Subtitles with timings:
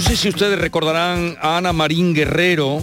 [0.00, 2.82] No sé si ustedes recordarán a Ana Marín Guerrero,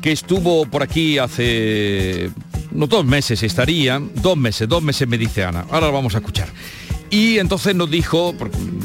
[0.00, 2.30] que estuvo por aquí hace
[2.72, 5.66] unos dos meses estaría, dos meses, dos meses me dice Ana.
[5.70, 6.48] Ahora lo vamos a escuchar.
[7.10, 8.34] Y entonces nos dijo,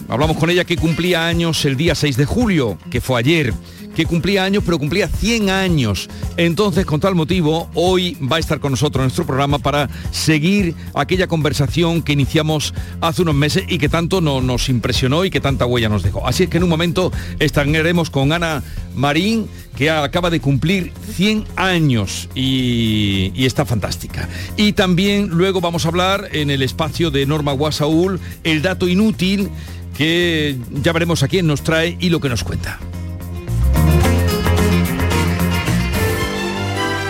[0.09, 3.53] hablamos con ella que cumplía años el día 6 de julio, que fue ayer
[3.95, 6.09] que cumplía años, pero cumplía 100 años.
[6.37, 10.75] Entonces, con tal motivo, hoy va a estar con nosotros en nuestro programa para seguir
[10.93, 15.39] aquella conversación que iniciamos hace unos meses y que tanto no, nos impresionó y que
[15.39, 16.27] tanta huella nos dejó.
[16.27, 18.63] Así es que en un momento estaremos con Ana
[18.95, 24.29] Marín, que acaba de cumplir 100 años y, y, está fantástica.
[24.55, 29.49] Y también luego vamos a hablar en el espacio de Norma Guasaúl el dato inútil
[29.97, 32.79] que ya veremos a quién nos trae y lo que nos cuenta.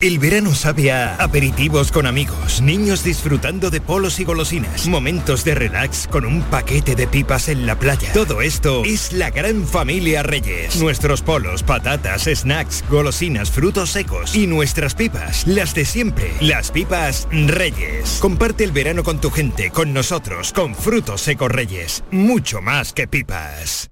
[0.00, 5.56] El verano sabe a aperitivos con amigos, niños disfrutando de polos y golosinas, momentos de
[5.56, 8.12] relax con un paquete de pipas en la playa.
[8.12, 10.76] Todo esto es la gran familia Reyes.
[10.76, 16.30] Nuestros polos, patatas, snacks, golosinas, frutos secos y nuestras pipas, las de siempre.
[16.40, 18.18] Las pipas Reyes.
[18.20, 22.04] Comparte el verano con tu gente, con nosotros, con frutos secos Reyes.
[22.12, 23.90] Mucho más que pipas.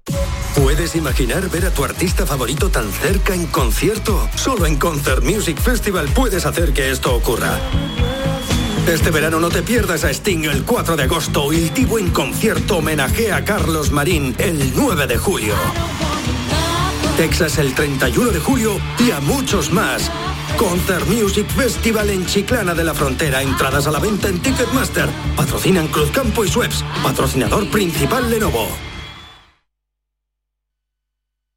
[0.55, 4.27] ¿Puedes imaginar ver a tu artista favorito tan cerca en concierto?
[4.35, 7.59] Solo en Concert Music Festival puedes hacer que esto ocurra.
[8.87, 12.11] Este verano no te pierdas a Sting el 4 de agosto y el Tivo en
[12.11, 15.55] concierto homenajea a Carlos Marín el 9 de julio.
[17.17, 20.11] Texas el 31 de julio y a muchos más.
[20.55, 23.41] Concert Music Festival en Chiclana de la Frontera.
[23.41, 25.09] Entradas a la venta en Ticketmaster.
[25.35, 26.83] Patrocinan Cruzcampo y Sweps.
[27.03, 28.86] Patrocinador principal Lenovo.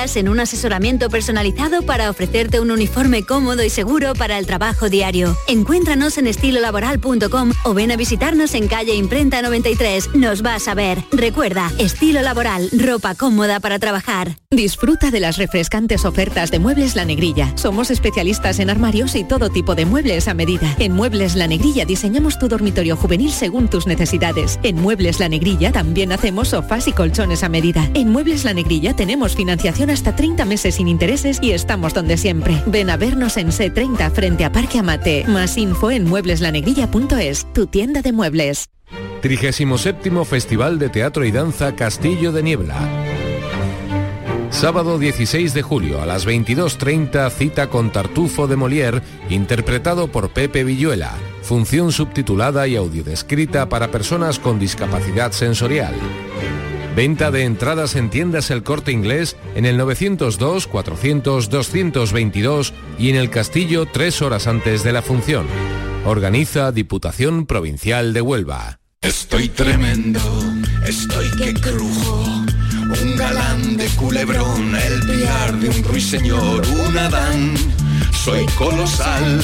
[0.00, 5.36] en un asesoramiento personalizado para ofrecerte un uniforme cómodo y seguro para el trabajo diario.
[5.46, 10.14] Encuéntranos en estilolaboral.com o ven a visitarnos en calle Imprenta 93.
[10.14, 11.04] Nos vas a ver.
[11.12, 14.38] Recuerda, estilo laboral, ropa cómoda para trabajar.
[14.50, 17.52] Disfruta de las refrescantes ofertas de Muebles La Negrilla.
[17.56, 20.74] Somos especialistas en armarios y todo tipo de muebles a medida.
[20.78, 24.58] En Muebles La Negrilla diseñamos tu dormitorio juvenil según tus necesidades.
[24.62, 27.90] En Muebles La Negrilla también hacemos sofás y colchones a medida.
[27.92, 32.62] En Muebles La Negrilla tenemos financiación hasta 30 meses sin intereses y estamos donde siempre.
[32.66, 35.24] Ven a vernos en C30 frente a Parque Amate.
[35.28, 38.70] Más info en muebleslanegrilla.es, tu tienda de muebles.
[39.22, 42.76] 37 Festival de Teatro y Danza Castillo de Niebla.
[44.50, 50.64] Sábado 16 de julio a las 22.30 cita con Tartufo de Molière, interpretado por Pepe
[50.64, 51.14] Villuela.
[51.42, 55.94] Función subtitulada y audiodescrita para personas con discapacidad sensorial.
[56.96, 63.16] Venta de entradas en tiendas El Corte Inglés en el 902 400 222 y en
[63.16, 65.46] el Castillo tres horas antes de la función.
[66.04, 68.80] Organiza Diputación Provincial de Huelva.
[69.02, 70.20] Estoy tremendo,
[70.86, 72.24] estoy que crujo.
[73.02, 77.54] Un galán de culebrón, el piar de un ruiseñor, un Adán.
[78.12, 79.40] Soy colosal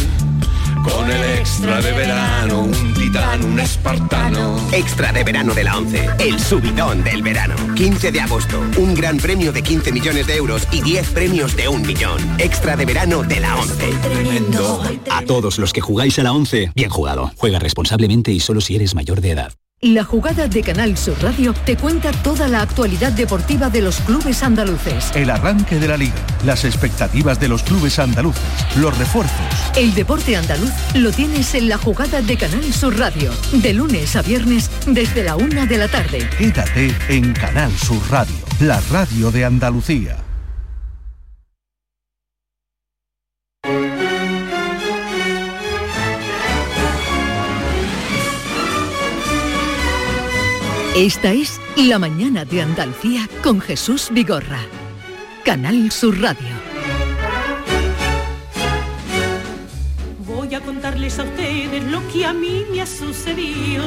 [0.87, 4.57] con el extra de verano, un titán, un espartano.
[4.73, 7.55] Extra de verano de la 11, el subidón del verano.
[7.75, 11.69] 15 de agosto, un gran premio de 15 millones de euros y 10 premios de
[11.69, 12.19] un millón.
[12.39, 13.93] Extra de verano de la 11.
[14.03, 14.83] Tremendo.
[15.11, 17.33] A todos los que jugáis a la 11, bien jugado.
[17.37, 19.53] Juega responsablemente y solo si eres mayor de edad.
[19.83, 24.43] La jugada de Canal Sur Radio te cuenta toda la actualidad deportiva de los clubes
[24.43, 25.13] andaluces.
[25.15, 26.15] El arranque de la liga,
[26.47, 28.43] las expectativas de los clubes andaluces,
[28.77, 29.37] los refuerzos.
[29.77, 34.23] El deporte andaluz lo tienes en la jugada de Canal Sur Radio, de lunes a
[34.23, 36.27] viernes desde la una de la tarde.
[36.39, 40.26] Quédate en Canal Sur Radio, la radio de Andalucía.
[50.97, 54.61] Esta es La mañana de Andalucía con Jesús Vigorra.
[55.45, 56.49] Canal Sur Radio.
[60.27, 63.85] Voy a contarles a ustedes lo que a mí me ha sucedido,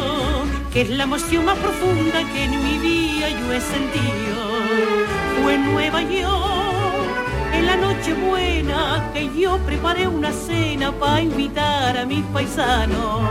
[0.72, 5.42] que es la emoción más profunda que en mi vida yo he sentido.
[5.42, 11.98] Fue en Nueva York, en la noche buena, que yo preparé una cena para invitar
[11.98, 13.22] a mis paisanos.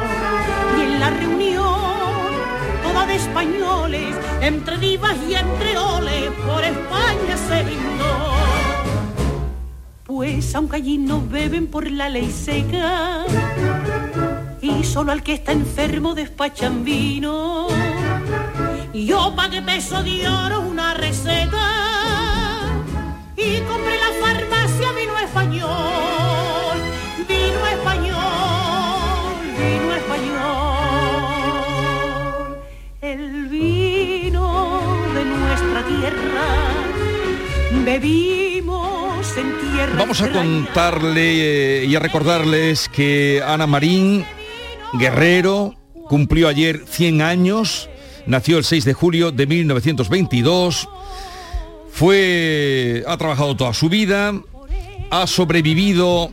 [0.77, 1.58] Y en la reunión,
[3.19, 8.29] españoles, entre divas y entre oles, por España se brindó.
[10.05, 13.25] Pues aunque allí no beben por la ley seca
[14.61, 17.69] y solo al que está enfermo despachan vino,
[18.95, 21.67] yo pagué peso de oro una receta
[23.37, 26.28] y compré la farmacia vino español,
[35.85, 36.89] tierra
[37.85, 39.95] bebimos en tierra.
[39.97, 44.25] Vamos a contarle eh, y a recordarles que Ana Marín
[44.95, 45.75] Guerrero
[46.09, 47.89] cumplió ayer 100 años,
[48.27, 50.89] nació el 6 de julio de 1922,
[51.93, 54.33] fue, ha trabajado toda su vida,
[55.11, 56.31] ha sobrevivido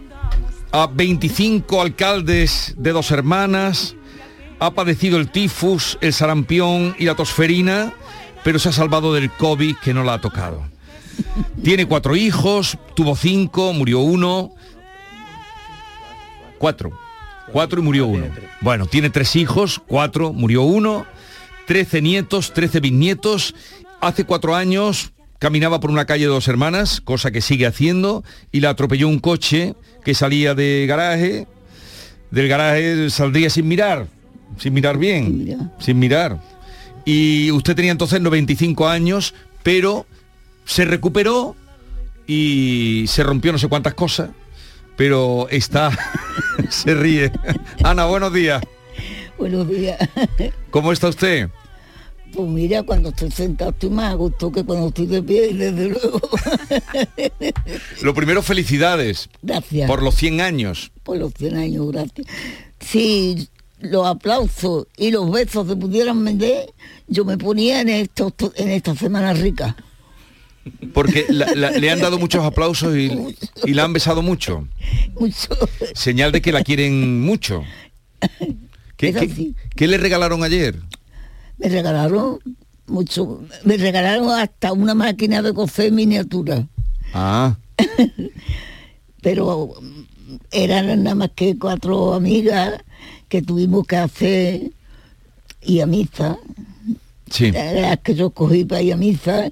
[0.72, 3.96] a 25 alcaldes de dos hermanas,
[4.60, 7.94] ha padecido el tifus, el sarampión y la tosferina,
[8.46, 10.64] pero se ha salvado del COVID que no la ha tocado.
[11.64, 14.54] Tiene cuatro hijos, tuvo cinco, murió uno.
[16.60, 16.92] Cuatro.
[17.52, 18.28] Cuatro y murió uno.
[18.62, 21.08] Bueno, tiene tres hijos, cuatro, murió uno.
[21.66, 23.56] Trece nietos, trece bisnietos.
[24.00, 28.60] Hace cuatro años caminaba por una calle de dos hermanas, cosa que sigue haciendo, y
[28.60, 31.48] la atropelló un coche que salía de garaje.
[32.30, 34.06] Del garaje saldría sin mirar,
[34.60, 36.40] sin mirar bien, sin mirar.
[37.06, 40.06] Y usted tenía entonces 95 años, pero
[40.66, 41.56] se recuperó
[42.28, 44.32] y se rompió no sé cuántas cosas,
[44.98, 45.92] pero está,
[46.70, 47.32] se ríe.
[47.84, 48.64] Ana, buenos días.
[49.38, 49.98] Buenos días.
[50.72, 51.50] ¿Cómo está usted?
[52.34, 55.90] Pues mira, cuando estoy sentado estoy más a gusto que cuando estoy de pie, desde
[55.90, 56.20] luego.
[58.02, 59.30] Lo primero, felicidades.
[59.42, 59.88] Gracias.
[59.88, 60.92] Por los 100 años.
[61.04, 62.28] Por los 100 años, gracias.
[62.80, 63.48] Si
[63.86, 66.74] los aplausos y los besos se pudieran vender,
[67.08, 69.76] yo me ponía en, estos, en esta semana rica.
[70.94, 73.12] Porque la- la- le han dado muchos aplausos y,
[73.66, 74.68] y la han besado mucho.
[75.20, 75.50] Mucho.
[75.94, 77.64] Señal de que la quieren mucho.
[78.98, 80.76] ¿Qué, qué le regalaron ayer?
[81.58, 82.40] Me regalaron
[82.88, 86.68] mucho, me regalaron hasta una máquina de coser miniatura,
[87.14, 87.56] Ah,
[89.22, 89.74] pero
[90.52, 92.74] eran nada más que cuatro amigas
[93.36, 94.72] que tuvimos que hacer
[95.62, 96.38] y a misa,
[97.30, 97.52] sí.
[97.52, 99.52] las que yo cogí para ir a misa,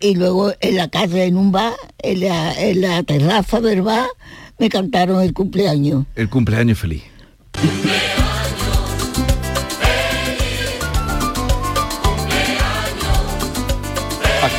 [0.00, 4.08] y luego en la casa, en un bar, en la, en la terraza del bar,
[4.58, 6.06] me cantaron el cumpleaños.
[6.16, 7.04] El cumpleaños feliz.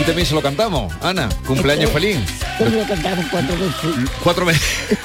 [0.04, 1.30] Aquí también se lo cantamos, Ana.
[1.48, 2.18] Cumpleaños feliz.
[2.60, 4.10] Yo me lo cantaron cuatro veces.
[4.22, 4.98] Cuatro veces.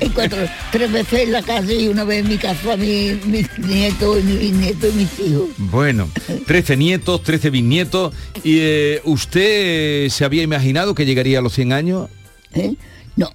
[0.14, 0.38] Cuatro,
[0.70, 4.22] tres veces en la calle y una vez en mi casa, mi, mis nietos, y
[4.22, 5.48] mi bisnieto y mis hijos.
[5.58, 6.08] Bueno,
[6.46, 8.14] 13 nietos, 13 bisnietos.
[8.44, 12.08] ¿Y eh, usted se había imaginado que llegaría a los 100 años?
[12.54, 12.76] ¿eh?
[13.16, 13.32] No,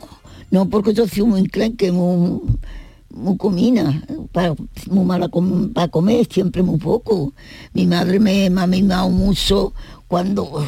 [0.50, 2.40] no, porque yo soy muy enclenque, muy,
[3.18, 4.56] muy comina, para,
[4.90, 5.30] muy mala
[5.74, 7.34] para comer, siempre muy poco.
[7.74, 9.74] Mi madre me, me ha mimado mucho
[10.08, 10.64] cuando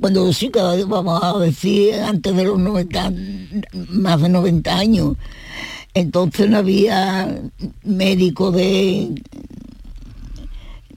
[0.00, 0.50] cuando sí,
[0.86, 3.12] vamos a decir, antes de los 90,
[3.90, 5.16] más de 90 años.
[5.94, 7.42] Entonces no había
[7.82, 9.14] médico de,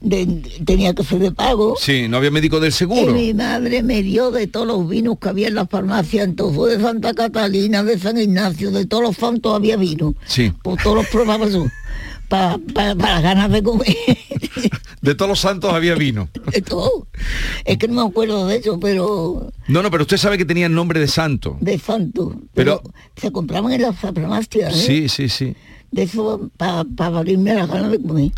[0.02, 0.26] de-
[0.64, 1.76] tenía que ser de pago.
[1.80, 3.12] Sí, no había médico del Y seguro.
[3.12, 6.84] mi madre me dio de todos los vinos que había en la farmacia, entonces de
[6.84, 10.14] Santa Catalina, de San Ignacio, de todos los santos había vino.
[10.26, 10.52] Sí.
[10.62, 11.66] Pues todos los probaba yo,
[12.28, 13.86] para las ganas de comer,
[15.02, 16.28] De todos los santos había vino.
[16.52, 17.08] de todo.
[17.64, 20.66] Es que no me acuerdo de eso, pero No, no, pero usted sabe que tenía
[20.66, 21.56] el nombre de santo.
[21.60, 22.36] de santo.
[22.54, 24.86] Pero- Pero, se compraban en las farmacias, ¿eh?
[24.86, 25.54] Sí, sí, sí.
[25.90, 26.84] De eso para
[27.18, 28.30] abrirme las ganas de comer,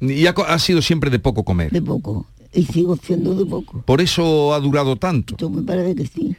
[0.00, 1.70] Y ha, sido siempre de poco comer.
[1.70, 2.26] de poco.
[2.52, 3.82] Y sigo siendo de poco.
[3.82, 5.36] Por eso ha durado tanto.
[5.36, 6.36] Yo me parece que sí.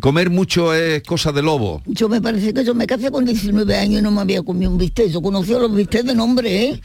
[0.00, 1.82] Comer mucho es cosa de lobo.
[1.86, 4.70] Yo me parece que yo me casé con 19 años y no me había comido
[4.70, 5.08] un bistec.
[5.10, 6.80] Yo conocía los bistecs de nombre, ¿eh?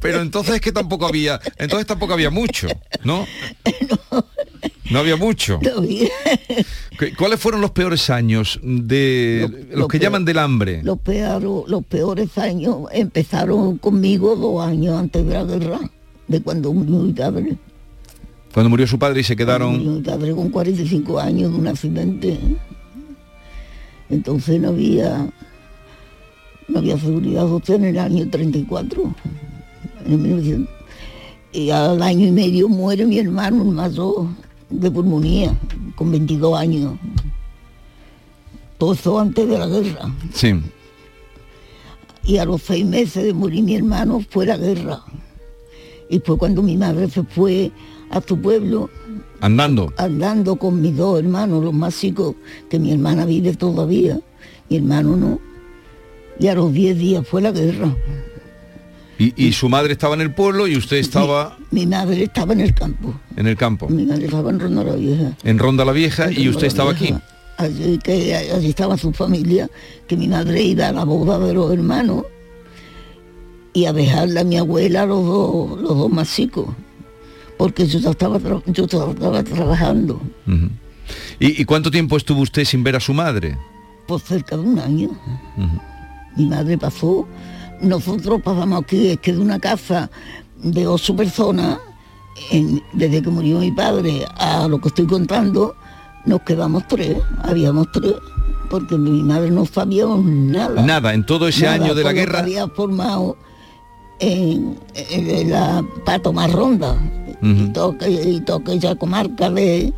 [0.00, 2.68] Pero entonces es que tampoco había, entonces tampoco había mucho,
[3.04, 3.26] ¿no?
[4.12, 4.24] No
[4.98, 5.58] había mucho.
[5.62, 6.08] No había.
[6.98, 10.82] ¿Cu- ¿Cuáles fueron los peores años de los lo que peor- llaman del hambre?
[10.82, 15.80] Los, peor- los peores años empezaron conmigo dos años antes de la guerra,
[16.28, 17.56] de cuando murió mi padre.
[18.52, 19.94] Cuando murió su padre y se Murió quedaron...
[19.96, 22.38] mi padre con 45 años de un accidente.
[24.10, 25.26] Entonces no había
[26.68, 29.14] no había seguridad social en el año 34.
[30.06, 30.68] En 1900.
[31.52, 34.26] Y al año y medio muere mi hermano, el mayor,
[34.70, 35.54] de pulmonía,
[35.94, 36.94] con 22 años.
[38.78, 40.12] Todo eso antes de la guerra.
[40.32, 40.54] Sí.
[42.24, 45.00] Y a los seis meses de morir mi hermano fue la guerra.
[46.08, 47.70] Y fue cuando mi madre se fue
[48.10, 48.90] a su pueblo
[49.40, 49.92] Andando.
[49.96, 52.34] andando con mis dos hermanos, los más chicos,
[52.70, 54.20] que mi hermana vive todavía,
[54.68, 55.40] mi hermano no.
[56.38, 57.94] Y a los 10 días fue la guerra.
[59.18, 62.60] Y, y su madre estaba en el pueblo y usted estaba Mi madre estaba en
[62.60, 65.36] el campo, en el campo, mi madre estaba en Ronda la Vieja.
[65.44, 67.14] en Ronda la Vieja, y usted estaba aquí.
[67.56, 69.70] Allí, que, allí estaba su familia,
[70.08, 72.24] que mi madre iba a la boda de los hermanos
[73.72, 76.66] y a dejarle a mi abuela los dos, los dos más chicos,
[77.56, 80.20] porque yo estaba, yo estaba trabajando.
[81.38, 83.56] ¿Y, y cuánto tiempo estuvo usted sin ver a su madre?
[84.06, 85.10] por cerca de un año.
[86.36, 87.26] Mi madre pasó,
[87.84, 90.10] nosotros pasamos aquí, es que de una casa
[90.62, 91.78] de ocho personas,
[92.50, 95.74] en- desde que murió mi padre a lo que estoy contando,
[96.26, 98.14] nos quedamos tres, habíamos tres,
[98.70, 100.82] porque mi madre no sabíamos nada.
[100.82, 102.40] Nada, en todo ese Nada, año de la guerra.
[102.40, 103.36] había formado
[104.20, 106.96] en, en- en la para tomar ronda
[107.42, 107.72] y Ujú.
[107.72, 109.92] todo que- y toda aquella comarca de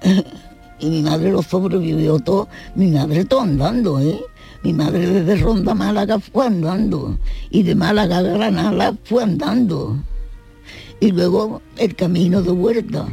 [0.80, 4.20] y mi madre lo sobrevivió todo mi madre todo andando eh
[4.62, 7.18] mi madre desde Ronda Málaga fue andando
[7.50, 9.98] y de Málaga a Granada fue andando.
[11.00, 13.06] Y luego el camino de vuelta.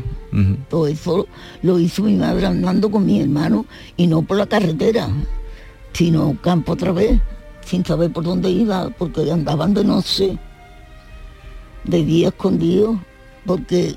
[0.70, 1.26] Todo eso
[1.64, 3.66] lo hizo mi madre andando con mi hermano
[3.98, 5.10] y no por la carretera,
[5.92, 7.20] sino campo otra vez,
[7.66, 10.38] sin saber por dónde iba, porque andaban de noche,
[11.84, 13.00] de día escondido,
[13.44, 13.96] porque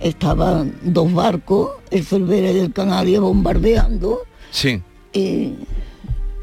[0.00, 4.20] estaban dos barcos, el Cervera y el Canaria bombardeando,
[4.50, 4.82] Sí,
[5.14, 5.54] y,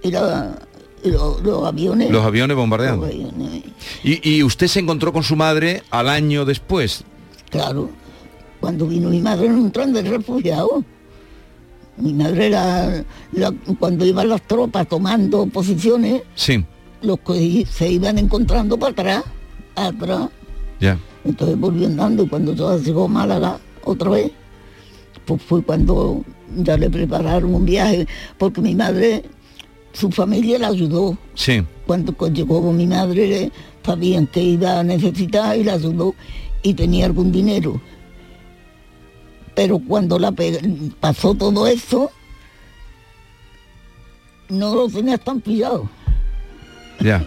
[0.07, 0.57] y la-
[1.03, 2.09] y lo- los aviones.
[2.11, 3.05] los aviones bombardeando.
[3.05, 3.63] los aviones,
[4.03, 7.03] Y, y usted se encontró con su madre al año después.
[7.49, 7.89] Claro,
[8.59, 10.83] cuando vino mi madre en un tren de refugiados.
[11.97, 16.63] Mi madre era, la- cuando iban las tropas tomando posiciones, Sí,
[17.01, 19.23] los que se iban encontrando para atrás,
[19.75, 20.29] atrás.
[20.79, 20.97] ya.
[21.23, 24.31] Entonces volvió andando y cuando ya llegó a Málaga otra vez,
[25.25, 26.23] pues fue cuando
[26.57, 28.07] ya le prepararon un viaje,
[28.37, 29.23] porque mi madre,
[29.95, 31.17] su familia la ayudó.
[31.33, 31.63] Sí.
[31.87, 33.51] Cuando llegó mi madre,
[33.83, 36.13] sabían que iba a necesitar y la ayudó
[36.61, 37.81] y tenía algún dinero.
[39.55, 40.33] Pero cuando la
[40.99, 42.11] pasó todo eso,
[44.49, 45.89] no lo tenía tan pillado.
[46.99, 47.25] Ya.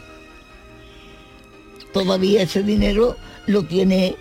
[1.92, 4.14] Todavía ese dinero lo tiene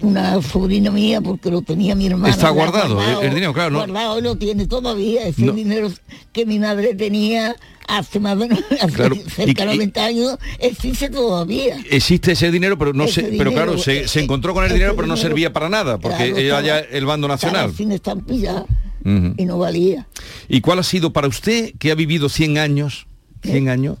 [0.00, 2.32] una sobrina mía porque lo tenía mi hermana.
[2.34, 3.78] Está guardado, el- el dinero, claro, ¿no?
[3.78, 5.52] Guardado y lo tiene todavía, ese No.
[5.52, 5.90] dinero
[6.32, 7.54] que mi madre tenía
[7.86, 8.46] hace más de
[8.80, 11.78] hace Claro, cerca de y- y- 90 años, existe todavía.
[11.90, 14.72] Existe ese dinero, pero no Ese sé, pero claro, se, eh, se encontró con el
[14.72, 17.72] dinero, pero no dinero, servía para nada, porque claro, era ya el bando nacional.
[17.74, 18.64] Sin estampillar
[19.04, 19.34] Ujú.
[19.36, 20.06] y no valía.
[20.48, 23.06] ¿Y cuál ha sido para usted, que ha vivido 100 años,
[23.42, 23.98] 100 años,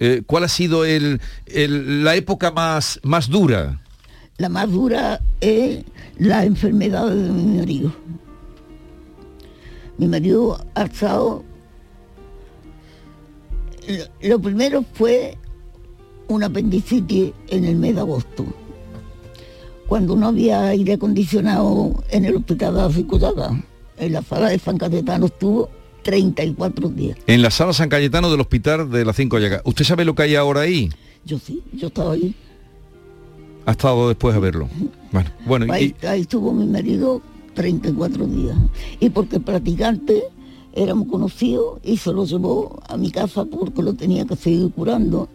[0.00, 3.80] eh, cuál ha sido el, el- la época más, más dura?
[4.38, 5.84] La más dura es
[6.18, 7.92] la enfermedad de mi marido.
[9.98, 11.44] Mi marido ha estado...
[14.22, 15.36] Lo- primero fue
[16.28, 18.44] un apendicitis en el mes de agosto,
[19.86, 23.64] cuando no había aire acondicionado en el hospital de la Cicuyaga.
[23.96, 25.70] En la sala de San Cayetano estuvo
[26.02, 27.18] 34 días.
[27.26, 29.62] En la sala San Cayetano del hospital de las Cinco Llagas.
[29.64, 30.90] ¿Usted sabe lo que hay ahora ahí?
[31.24, 32.34] Yo sí, yo estaba ahí.
[33.68, 34.66] Ha estado después a verlo.
[35.12, 37.20] Bueno, bueno ahí, y, ahí estuvo mi marido
[37.52, 38.56] 34 días.
[38.98, 40.22] Y porque el practicante
[40.72, 45.28] éramos conocidos y se lo llevó a mi casa porque lo tenía que seguir curando.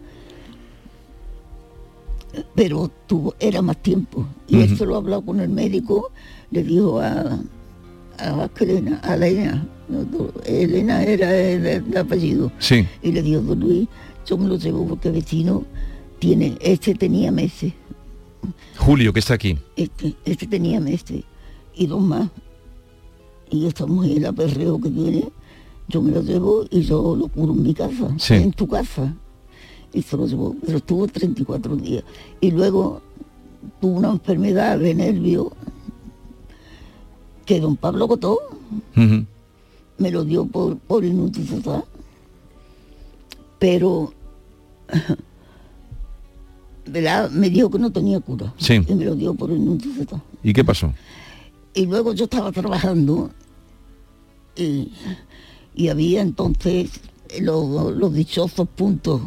[2.56, 4.26] Pero tuvo, era más tiempo.
[4.48, 4.78] Y él Ujú.
[4.78, 6.10] se lo habló con el médico,
[6.50, 7.38] le dijo a,
[8.18, 9.68] a Elena, a Elena,
[10.44, 12.52] Elena era el, el apellido.
[12.58, 13.88] sí, Y le dijo, don Luis,
[14.26, 15.64] yo me lo llevo porque el vecino
[16.18, 17.74] tiene, este tenía meses.
[18.78, 19.58] Julio, que está aquí.
[19.76, 21.24] Este, este tenía meses
[21.76, 22.30] y dos más.
[23.50, 25.30] Y esta mujer, el aperreo que tiene,
[25.88, 28.34] yo me lo llevo y yo lo curo en mi casa, Sí.
[28.36, 29.14] en tu casa.
[29.94, 32.04] Y se lo llevó, pero estuvo 34 días.
[32.42, 33.02] Y luego
[33.80, 35.52] tuvo una enfermedad de nervio
[37.46, 38.40] que don Pablo Cotó
[38.96, 41.48] me lo dio por, por inútil.
[43.60, 44.14] Pero
[46.86, 47.30] ¿verdad?
[47.32, 48.54] me dijo que no tenía cura.
[48.58, 48.82] Sí.
[48.88, 50.22] Y me lo dio por inútil total.
[50.44, 50.94] ¿Y qué pasó?
[51.74, 53.32] Y luego yo estaba trabajando
[54.56, 54.92] y,
[55.76, 56.92] y había entonces
[57.42, 59.22] los, los dichosos puntos.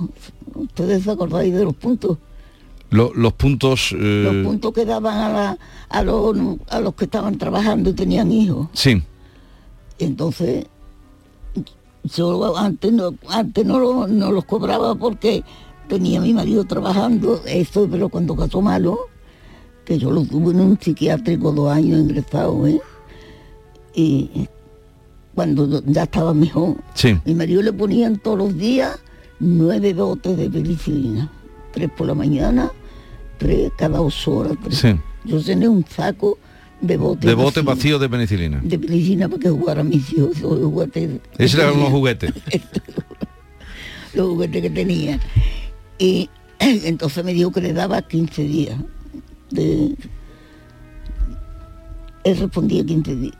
[0.54, 2.18] ¿Ustedes se acordáis de los puntos?
[2.90, 3.92] Lo- los puntos...
[3.98, 5.58] eh, Los puntos que daban a, la-
[5.88, 6.36] a, los,
[6.68, 8.68] a los que estaban trabajando y tenían hijos.
[8.74, 9.02] Sí,
[9.98, 10.66] Entonces,
[12.04, 15.42] yo antes no, antes no, lo- no los cobraba porque
[15.88, 18.98] tenía mi marido trabajando, eso, pero cuando casó malo,
[19.84, 22.80] que yo lo tuve en un psiquiátrico dos años ingresado, ¿eh?
[23.94, 24.48] Y
[25.34, 27.16] cuando ya estaba mejor, sí.
[27.24, 28.98] mi marido le ponían todos los días
[29.38, 31.30] nueve botes de penicilina,
[31.72, 32.70] tres por la mañana,
[33.38, 34.54] tres cada dos horas.
[34.62, 34.78] tres.
[34.78, 34.96] Sí.
[35.24, 36.38] Yo tenía un saco
[36.80, 38.60] de botes De bote vacíos vacío de penicilina.
[38.62, 41.20] de penicilina para que jugaran mis hijos, los juguetes.
[41.38, 42.32] Esos eran los juguetes.
[44.14, 45.20] los juguetes que tenía.
[45.98, 48.78] Y entonces me dijo que le daba 15 días.
[49.50, 49.96] De...
[52.24, 53.34] Él respondía 15 días.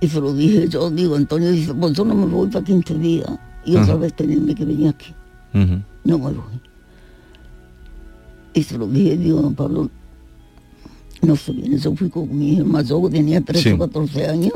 [0.00, 2.94] Y se lo dije, yo digo, Antonio dice, pues yo no me voy para 15
[2.98, 3.30] días.
[3.64, 3.96] Y otra Ajá.
[3.96, 5.14] vez tenerme que venir aquí.
[5.54, 5.82] Ujú.
[6.04, 6.60] No me voy.
[8.54, 9.90] Y se lo dije, digo, don Pablo,
[11.22, 11.78] no se viene.
[11.78, 13.74] Yo fui con mi hijo mayor, que tenía 13 Sí.
[13.74, 14.52] o 14 años.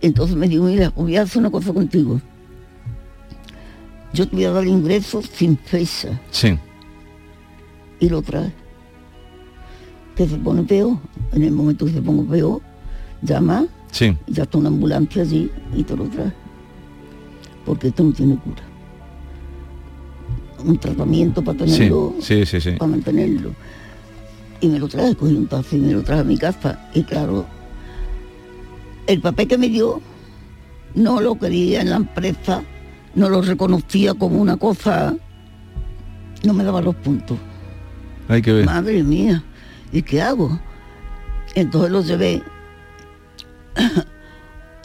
[0.00, 2.20] Entonces me dijo, mira, voy a hacer una cosa contigo.
[4.14, 6.56] Yo te voy a dar ingresos sin fecha Sí.
[7.98, 8.52] y lo trae.
[10.14, 10.96] Que se pone peor.
[11.32, 12.60] En el momento que se ponga peor,
[13.22, 14.16] llama Sí.
[14.28, 16.32] y ya está una ambulancia allí y te lo trae.
[17.66, 18.62] Porque esto no tiene cura.
[20.64, 22.70] Un tratamiento para tenerlo, sí, sí, sí.
[22.78, 23.50] para mantenerlo.
[24.60, 26.88] Y me lo trae, cogí un taxi y me lo traje a mi casa.
[26.94, 27.44] Y claro,
[29.08, 30.00] el papel que me dio
[30.94, 32.62] no lo quería en la empresa,
[33.14, 35.14] no lo reconocía como una cosa,
[36.44, 37.38] no me daba los puntos.
[38.28, 38.66] Hay que ver.
[38.66, 39.42] Madre mía,
[39.92, 40.58] ¿y qué hago?
[41.54, 42.42] Entonces lo llevé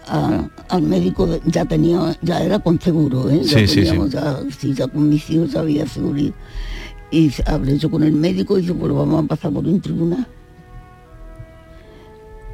[0.08, 3.42] a- al médico, de- ya tenía, ya era con seguro, ¿eh?
[3.44, 3.76] Ya Sí, sí, sí.
[3.86, 6.34] teníamos, Ya, sí, ya con mis hijos ya había seguridad.
[7.12, 10.28] Y hablé yo con el médico y dice, pues vamos a pasar por un tribunal.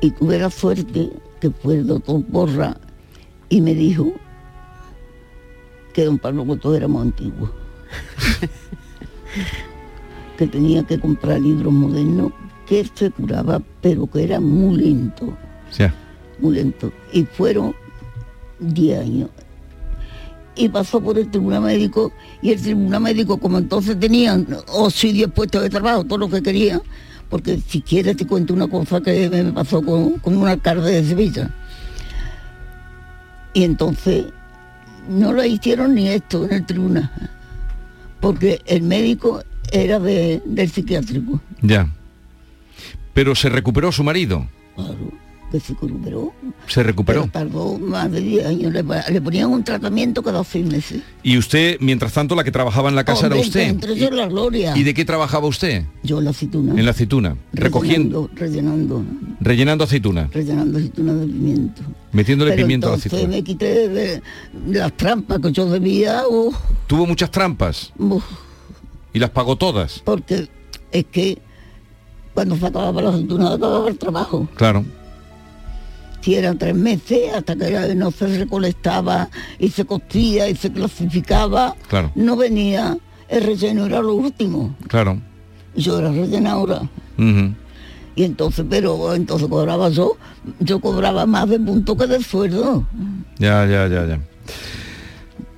[0.02, 2.78] Y tuve la suerte que fue el doctor Borra
[3.50, 4.12] y me dijo
[5.96, 7.50] que don Pablo Cotó era muy antiguo.
[10.38, 12.34] que tenía que comprar libros modernos
[12.68, 15.38] que se curaba, pero que era muy lento,
[16.40, 16.92] muy lento.
[17.14, 17.74] Y fueron
[18.60, 19.30] 10 años.
[20.58, 25.62] Y pasó por el tribunal médico, y el tribunal médico, como entonces tenían 10 puestos
[25.62, 26.82] de trabajo, todo lo que querían,
[27.30, 31.06] porque si quieres te cuento una cosa que me pasó con, con un alcalde de
[31.06, 31.52] Sevilla.
[33.54, 34.26] Y entonces
[35.10, 37.12] no lo hicieron ni esto en el tribunal,
[38.20, 41.42] porque el médico era de- del psiquiátrico.
[41.62, 41.90] Ya.
[43.14, 44.48] Pero se recuperó su marido.
[44.76, 45.12] Claro,
[45.60, 46.34] que se recuperó.
[46.68, 47.30] Se recuperó.
[47.32, 48.74] Tardó más de 10 años.
[48.74, 51.02] Le, le ponían un tratamiento cada seis meses.
[51.24, 53.62] Y usted, mientras tanto, la que trabajaba en la casa Hombre, era usted.
[53.62, 54.76] Entre ellos la gloria.
[54.78, 55.86] ¿Y de qué trabajaba usted?
[56.04, 56.74] Yo la aceituna.
[56.78, 57.36] En la aceituna.
[57.54, 59.04] Recogiendo, Rellenando,
[59.40, 60.30] rellenando aceituna.
[60.32, 61.82] rellenando aceituna de pimiento.
[62.12, 63.28] Metiéndole Pero pimiento a la aceituna.
[63.28, 64.22] me quité de,
[64.68, 66.24] de las trampas que yo debía,
[66.88, 67.92] Tuvo muchas trampas
[69.14, 70.02] y las pagó todas.
[70.06, 70.48] porque
[70.92, 71.40] es que
[72.34, 74.48] cuando se acababa la aceituna acababa el trabajo.
[74.56, 74.86] Claro.
[76.34, 82.12] Eran tres meses, hasta que no se recolectaba y se costía y se clasificaba, Claro.
[82.16, 82.98] no venía,
[83.30, 84.76] el relleno era lo último.
[84.88, 85.22] Claro.
[85.76, 86.82] Yo era rellenadora.
[87.18, 87.54] Ujú.
[88.16, 90.18] Y entonces, pero entonces cobraba yo,
[90.60, 92.86] yo cobraba más de punto que de sueldo.
[93.38, 94.20] Ya, ya, ya, ya.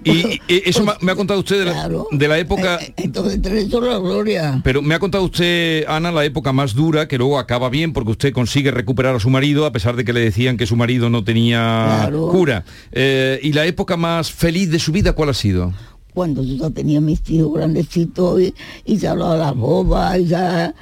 [0.08, 2.08] Y, y eso me ha- me ha contado usted de la, Claro.
[2.12, 2.80] de la época...
[2.82, 4.62] Eh, Entonces, entre ellos la gloria.
[4.64, 8.12] Pero me ha contado usted, Ana, la época más dura, que luego acaba bien porque
[8.12, 11.10] usted consigue recuperar a su marido, a pesar de que le decían que su marido
[11.10, 12.28] no tenía Claro.
[12.30, 12.64] cura.
[12.92, 15.74] Eh, ¿Y la época más feliz de su vida cuál ha sido?
[16.14, 18.54] Cuando yo ya tenía mis hijos grandecitos y,
[18.86, 20.74] y ya lo- las bodas, y ya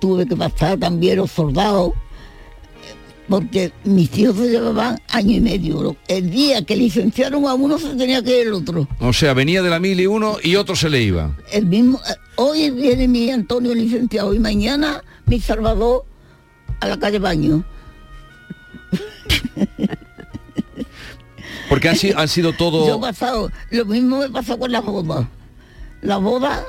[0.00, 1.92] tuve que pasar también los soldados.
[3.30, 5.96] Porque mis hijos se llevaban año y medio.
[6.08, 8.88] El día que licenciaron a uno se tenía que ir el otro.
[8.98, 11.36] O sea, venía de la mil y uno y otro se le iba.
[11.52, 16.04] El mismo, eh, hoy viene mi Antonio licenciado y mañana mi Salvador
[16.80, 17.62] a la calle Baño.
[21.68, 23.00] Porque han, si- han sido Yo he todo...
[23.00, 25.24] pasado, lo mismo me pasó con las bodas.
[26.02, 26.64] La boda,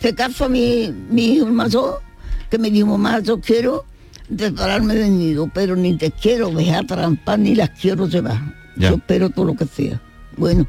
[0.00, 2.00] se casa mi, mi hijo mayor,
[2.48, 3.86] que me dijo, mamá, yo quiero
[4.30, 8.40] de pararme de nido, pero ni te quiero dejar trampar ni las quiero llevar.
[8.76, 8.90] Ya.
[8.90, 10.00] Yo espero todo lo que sea.
[10.36, 10.66] Bueno,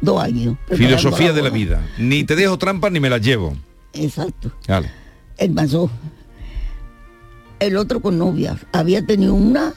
[0.00, 0.56] dos años.
[0.68, 1.80] Filosofía de la vida.
[1.98, 3.54] Ni te dejo trampas ni me las llevo.
[3.92, 4.50] Exacto.
[4.66, 4.90] Vale.
[5.36, 5.90] El mayor.
[7.60, 8.58] El otro con novia.
[8.72, 9.74] Había tenido una,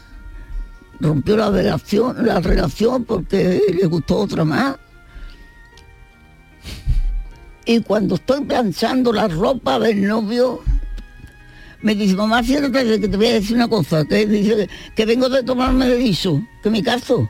[1.00, 4.78] rompió la relación, la relación porque le gustó otra más.
[7.65, 10.62] Y cuando estoy planchando la ropa del novio,
[11.86, 15.30] me dice, mamá, siéntate que te voy a decir una cosa, que dice que, vengo
[15.30, 17.30] de tomarme de dicho, que me caso.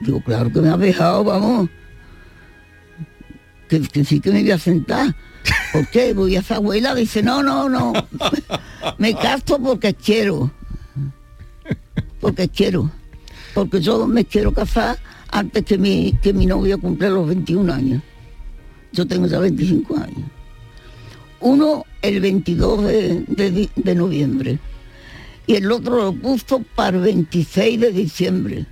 [0.00, 1.70] Digo, claro que me ha dejado, vamos.
[3.68, 5.14] Que, que sí que me voy a sentar.
[5.72, 6.12] ¿Por qué?
[6.12, 7.92] Voy a esa abuela, dice, no, no, no.
[8.98, 10.50] Me caso porque quiero.
[12.20, 12.90] Porque quiero.
[13.54, 14.98] Porque yo me quiero casar
[15.30, 18.02] antes que mi, que mi novio cumpla los 21 años.
[18.92, 20.31] Yo tengo ya 25 años.
[21.42, 24.58] Uno el 22 de, de noviembre
[25.46, 28.66] y el otro lo puso para el 26 de diciembre.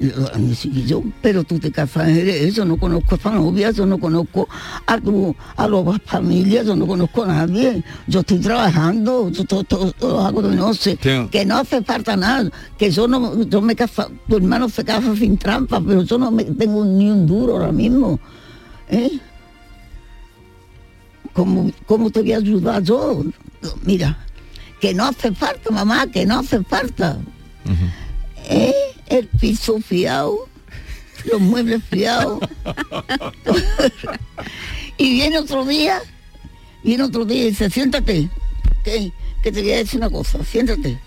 [0.00, 3.70] Y yo, "Ay, chiquillo, pero tú te casas eres yo no conozco a esa novia,
[3.70, 4.48] yo no conozco
[4.86, 7.84] a tu, a las familias, yo no conozco a nadie.
[8.08, 11.28] Yo estoy trabajando, yo todo, todo- hago de noche, Sí.
[11.30, 15.14] que no hace falta nada, que yo no, yo me casa, tu hermano se casa
[15.14, 18.18] sin trampa, pero yo no me, tengo ni un duro ahora mismo.
[18.88, 19.20] ¿eh?
[21.32, 23.24] ¿Cómo, ¿Cómo te voy a ayudar yo?
[23.82, 24.26] Mira,
[24.80, 27.18] que no hace falta, mamá, que no hace falta.
[28.48, 28.74] ¿Eh?
[29.06, 30.48] El piso fiado,
[31.30, 32.40] los muebles fiados.
[34.98, 36.00] y viene otro día,
[36.82, 38.28] viene otro día y dice, siéntate,
[38.84, 39.12] ¿qué?
[39.42, 40.98] que te voy a decir una cosa, siéntate.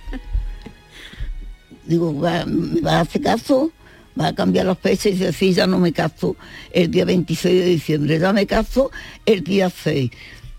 [1.85, 3.71] Digo, ¿va, ¿me vas a hacer caso?
[4.19, 6.35] Va a cambiar las fechas y sí, ya no me caso
[6.71, 8.91] el día 26 de diciembre, ya me caso
[9.25, 10.09] el día 6.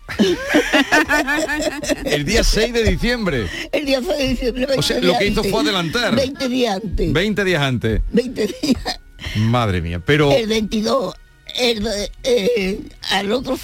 [2.05, 3.47] El día 6 de diciembre.
[3.73, 4.67] El día 6 de diciembre.
[4.79, 5.53] O sea, 20 lo que hizo antes.
[5.53, 6.15] fue adelantar.
[6.15, 7.13] 20 días antes.
[7.13, 8.01] 20 días antes.
[8.13, 9.01] 20 días.
[9.37, 10.01] Madre mía.
[10.05, 11.15] Pero El 22.
[11.59, 11.89] El,
[12.23, 13.59] eh, al otro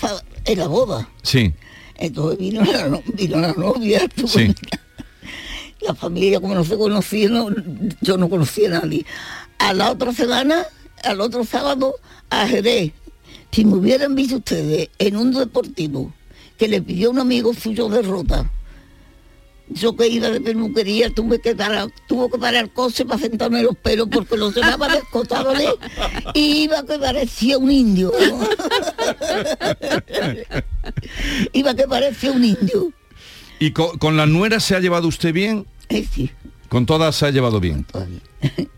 [0.44, 1.08] en la boda.
[1.22, 1.52] sí.
[1.96, 4.00] Entonces vino la, no- vino la novia.
[4.26, 4.52] Sí.
[5.82, 7.48] La familia, como no se conocía, no-
[8.00, 9.04] yo no conocía a nadie.
[9.62, 10.66] A la otra semana,
[11.04, 11.94] al otro sábado,
[12.30, 12.92] a Jerez.
[13.52, 16.12] Si me hubieran visto ustedes en un deportivo
[16.58, 18.50] que le pidió un amigo suyo de rota,
[19.68, 23.62] yo que iba de peluquería tuve que parar, tuvo que parar el coche para sentarme
[23.62, 25.68] los pelos porque los llevaba descotables
[26.34, 28.12] y iba que parecía un indio.
[31.52, 32.92] iba que parecía un indio.
[33.58, 35.66] ¿Y co- con, la nuera se ha llevado usted bien?
[35.88, 36.30] Eh, sí.
[36.72, 37.84] Con todas se ha llevado bien.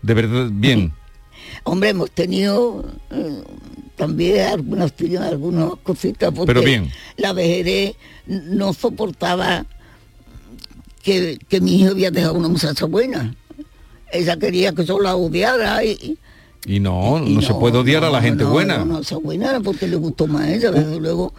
[0.01, 0.91] De verdad, bien.
[1.63, 3.41] Hombre, hemos tenido eh,
[3.95, 6.91] también algunas, algunas cositas porque Pero bien.
[7.15, 9.65] la vejez no soportaba
[11.03, 13.33] que, que mi hijo había dejado una muchacha buena.
[14.11, 16.17] Ella quería que yo la odiara y,
[16.65, 18.79] Y no, no, se puede odiar a la gente no, buena.
[18.79, 21.33] No, no, esa buena era porque le gustó más a ella, desde luego.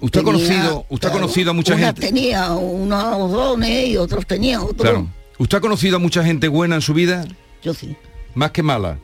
[0.00, 2.00] Usted ha conocido, usted ha conocido a mucha unas gente.
[2.00, 4.80] tenía unos dones y otros tenían otros.
[4.80, 5.08] Claro.
[5.38, 7.26] ¿Usted ha conocido a mucha gente buena en su vida?
[7.62, 7.96] Yo sí.
[8.34, 8.98] Más que mala.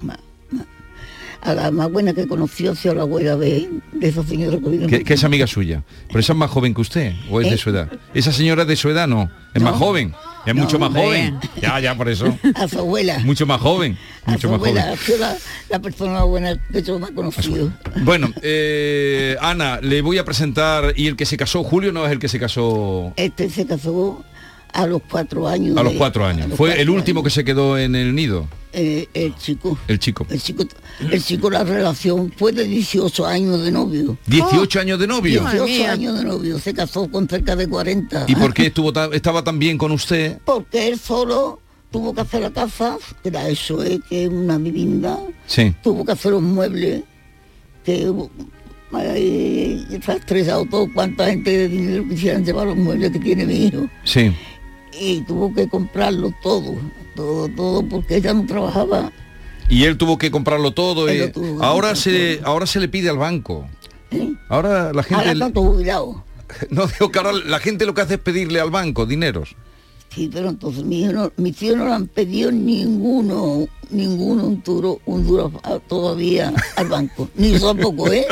[1.42, 4.86] A la más buena que conoció ha sido la abuela de, de esa señora que.
[4.86, 5.82] Que, que es amiga suya.
[6.06, 7.58] Pero esa es más joven que usted, o es de ¿Eh?
[7.58, 7.90] su edad.
[8.14, 9.28] Esa señora es de su edad, no.
[9.52, 10.14] Es más joven.
[10.44, 11.02] Es mucho más hombre.
[11.04, 11.40] joven.
[11.60, 12.36] Ya, ya, por eso.
[12.54, 13.18] A su abuela.
[13.20, 13.96] Mucho más joven.
[14.24, 15.20] A Mucho su más abuela joven.
[15.20, 15.36] la,
[15.68, 17.72] la persona más buena que yo he conocido.
[18.02, 20.94] Bueno, eh, Ana, le voy a presentar.
[20.96, 24.24] Y el que se casó, Julio no es el que se casó Este se casó
[24.72, 25.76] a los cuatro años.
[25.76, 26.48] a los cuatro a años.
[26.48, 29.76] los Fue cuatro el último que se quedó en el nido, Eh, el chico.
[29.86, 30.26] el chico.
[30.30, 30.64] El chico,
[31.10, 34.16] el chico, la relación fue de 18 años de novio.
[34.26, 35.40] 18 años de novio.
[35.42, 38.24] 18 años de novio, se casó con cerca de 40.
[38.28, 40.38] ¿Y por qué estuvo estaba tan bien con usted?
[40.44, 44.56] Porque él solo tuvo que hacer la casa, que era eso, eh, que es una
[44.56, 45.74] vivienda, Sí.
[45.82, 47.02] tuvo que hacer los muebles,
[47.84, 48.10] que
[48.92, 53.66] ay, está estrellado todo, cuánta gente de dinero quisieran llevar los muebles que tiene mi
[53.66, 53.86] hijo.
[54.04, 54.32] Sí.
[54.92, 56.74] Y tuvo que comprarlo todo,
[57.16, 59.12] todo, todo, porque ella no trabajaba.
[59.68, 61.12] Y él tuvo que comprarlo todo.
[61.12, 63.66] Y- tuvo ahora se ahora se le pide al banco.
[64.48, 66.24] Ahora la gente Ahora está todo jubilado.
[66.70, 69.56] no digo que ahora la gente lo que hace es pedirle al banco dineros.
[70.14, 74.62] Sí, pero entonces mi hijo no, mis hijos no le han pedido ninguno, ninguno un
[74.62, 75.50] duro, un duro
[75.88, 77.30] todavía al banco.
[77.34, 78.26] Ni yo tampoco, ¿eh?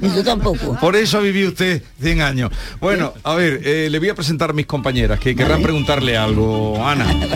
[0.00, 0.76] Ni yo tampoco.
[0.80, 2.50] Por eso ha vivido usted 100 años.
[2.80, 6.82] Bueno, a ver, eh, le voy a presentar a mis compañeras que querrán preguntarle algo.
[6.84, 7.06] Ana.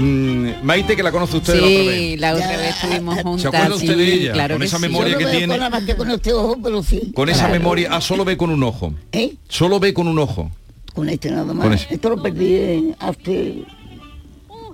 [0.00, 1.98] Mm, Maite, que la conoce usted de la otra vez.
[1.98, 3.42] Sí, la otra vez estuvimos juntas.
[3.42, 4.32] ¿Se acuerda usted sí, de ella?
[4.32, 4.82] Claro Con que esa sí.
[4.82, 5.52] memoria Yo que no veo tiene.
[5.54, 7.12] con nada más que con este ojo, pero sí.
[7.16, 7.52] Con esa Claro.
[7.54, 8.94] memoria, ah, solo ve con un ojo.
[9.10, 9.34] ¿Eh?
[9.48, 10.52] Solo ve con un ojo.
[10.98, 11.80] Con este nada más.
[11.80, 11.94] Ese.
[11.94, 13.62] Esto lo perdí hace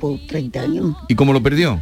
[0.01, 0.97] por 30 años.
[1.07, 1.79] ¿Y cómo lo perdió?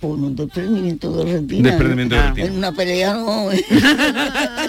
[0.00, 1.68] Por un desprendimiento de retina.
[1.68, 2.46] Desprendimiento de Ah, retina.
[2.46, 3.50] En una pelea no.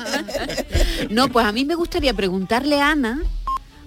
[1.09, 3.21] No, pues a mí me gustaría preguntarle a Ana,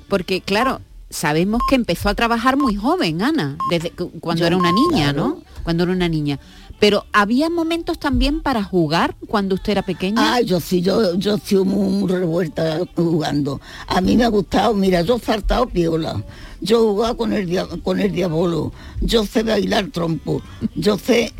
[0.09, 0.81] porque claro,
[1.11, 5.13] sabemos que empezó a trabajar muy joven, Ana, desde cu- cuando Yo, era una niña,
[5.13, 5.29] claro.
[5.29, 5.43] ¿no?
[5.63, 6.39] Cuando era una niña.
[6.79, 10.35] Pero había momentos también para jugar cuando usted era pequeña.
[10.35, 13.61] Ah, yo sí, yo, yo soy muy revuelta jugando.
[13.87, 16.23] A mí me ha gustado, mira, yo he saltado piola,
[16.61, 20.43] yo he jugado con el, dia- con el diabolo, yo sé bailar trompo,
[20.75, 21.33] yo sé...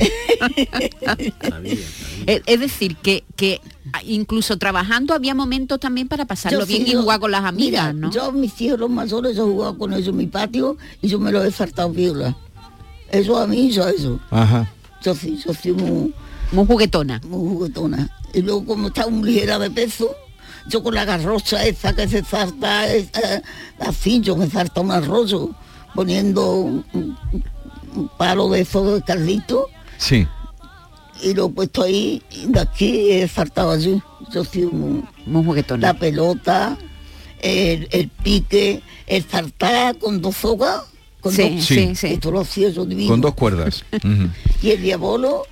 [2.27, 3.61] Es, es decir, que, que
[4.05, 7.45] incluso trabajando había momentos también para pasarlo Yo bien sí, y yo- jugar con las
[7.45, 8.11] amigas, mira, ¿no?
[8.11, 11.19] Yo, mis hijos los mayores, yo he jugado con ellos en mi patio y yo
[11.19, 12.37] me los he saltado piola.
[13.11, 14.19] Eso a mí, yo eso.
[14.31, 14.69] Ajá.
[15.07, 16.13] Yo sí, yo soy muy...
[16.51, 17.21] Muy juguetona.
[17.29, 18.11] Muy juguetona.
[18.35, 20.17] Y luego como está muy ligera de peso,
[20.69, 23.09] yo con la garrocha esa que se salta, eh,
[23.79, 25.51] así, yo me salta un arroyo,
[25.95, 27.17] poniendo un, un-
[27.95, 30.27] un palo de eso de caldito, Sí.
[31.23, 34.03] y lo he puesto ahí, y de aquí he saltado allí.
[34.33, 35.05] Yo soy muy...
[35.25, 35.87] Muy juguetona.
[35.93, 36.77] La pelota,
[37.39, 40.83] el, el pique, el saltar con dos sogas.
[41.27, 42.07] Con Sí, dos, sí, sí.
[42.09, 43.11] Esto lo hacía yo divino.
[43.11, 43.85] Con dos cuerdas.
[44.63, 45.43] Y el diabolo,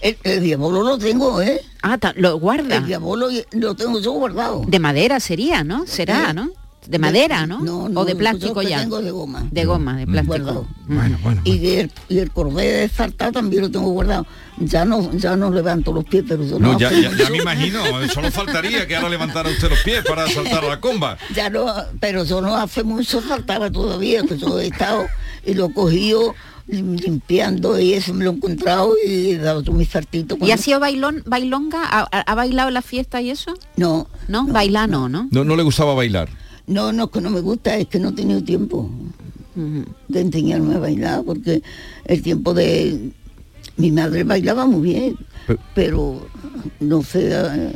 [0.00, 1.60] el, el diabolo lo tengo, ¿eh?
[1.82, 2.76] Ah, lo guarda.
[2.76, 4.62] El diabolo lo tengo yo guardado.
[4.66, 5.86] De madera sería, ¿no?
[5.86, 6.32] Será.
[6.32, 6.50] ¿no?
[6.86, 7.60] De madera, ¿no?
[7.60, 8.80] No, no, o de yo plástico que ya.
[8.80, 9.46] tengo de goma.
[9.50, 10.36] De goma, de plástico.
[10.36, 10.66] Guardado.
[10.86, 11.40] Bueno, bueno.
[11.44, 14.26] Y el, y el cordero de saltar también lo tengo guardado.
[14.58, 17.38] Ya no, ya no levanto los pies, pero yo no, No, ya, hace ya, me
[17.38, 17.80] imagino,
[18.12, 21.16] solo faltaría que ahora levantara usted los pies para saltar a la comba.
[21.34, 21.66] Ya no,
[22.00, 25.06] pero yo no hace mucho saltaba todavía, que yo he estado
[25.46, 26.34] y lo he cogido
[26.68, 30.36] lim- limpiando y eso me lo he encontrado y he dado mis saltitos.
[30.36, 31.80] ¿Y cuando- ha sido bailón, bailonga?
[31.82, 33.54] ¿Ha, bailado la fiesta y eso?
[33.76, 34.46] No, ¿No?
[34.46, 35.28] Bailar no, ¿no?
[35.30, 36.28] No, no le gustaba bailar.
[36.66, 38.90] No, no, que no me gusta, es que no he tenido tiempo
[40.08, 41.62] de enseñarme a bailar, porque
[42.06, 43.10] el tiempo de...
[43.76, 45.16] Mi madre bailaba muy bien,
[45.48, 46.24] Pe- pero
[46.78, 47.30] no sé...
[47.32, 47.72] eh,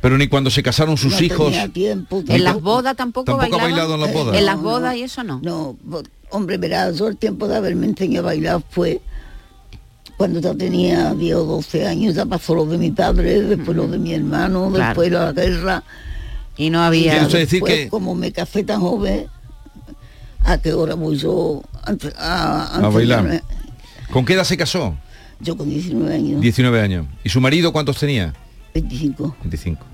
[0.00, 1.52] Pero ni cuando se casaron sus no hijos.
[1.74, 2.24] tiempo.
[2.28, 3.62] ¿En las bodas tampoco ¿Tampoco ha bailaba?
[3.88, 4.36] bailado en las bodas?
[4.38, 4.98] En las bodas no.
[4.98, 5.40] y eso no.
[5.42, 9.02] No, por- hombre, verás, yo el tiempo de haberme enseñado a bailar fue
[10.16, 13.86] cuando ya tenía 10 o 12 años, ya pasó lo de mi padre, después lo
[13.86, 14.86] de mi hermano, Claro.
[14.86, 15.84] después la guerra.
[16.56, 17.24] Y no había...
[17.26, 19.26] Decir después, que- como me casé tan joven,
[20.44, 23.42] ¿a qué hora voy yo a, a- a A bailar.
[24.10, 24.96] ¿Con qué edad se casó?
[25.40, 27.06] Yo con 19 años, 19 años.
[27.24, 28.32] ¿Y su marido cuántos tenía?
[28.74, 29.36] 25.
[29.42, 29.84] 25.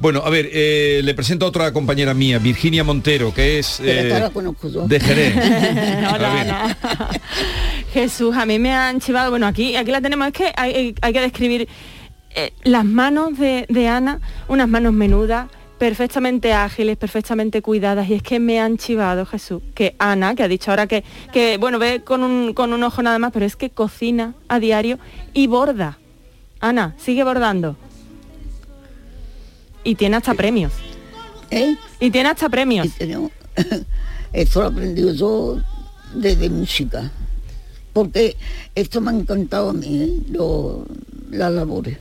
[0.00, 4.12] Bueno, a ver, eh, le presento a otra compañera mía, Virginia Montero, que es eh,
[4.86, 5.34] de Jerez.
[5.36, 6.04] Ver.
[6.24, 6.76] Ana.
[7.92, 11.12] Jesús, a mí me han chivado, bueno, aquí, aquí la tenemos, es que hay, hay
[11.12, 11.68] que describir
[12.34, 18.22] eh, las manos de, de Ana, unas manos menudas, perfectamente ágiles, perfectamente cuidadas, y es
[18.22, 22.02] que me han chivado, Jesús, que Ana, que ha dicho ahora que, que bueno, ve
[22.04, 24.98] con un, con un ojo nada más, pero es que cocina a diario
[25.32, 25.98] y borda.
[26.60, 27.76] Ana, sigue bordando.
[29.84, 30.72] Y tiene hasta premios.
[31.50, 31.76] ¿Eh?
[32.00, 32.88] Y tiene hasta premios.
[34.32, 35.58] Esto lo he aprendido yo
[36.14, 37.10] desde música.
[37.92, 38.36] Porque
[38.74, 40.18] esto me ha encantado a mí, ¿eh?
[40.30, 40.84] Lo-
[41.30, 41.98] las labores.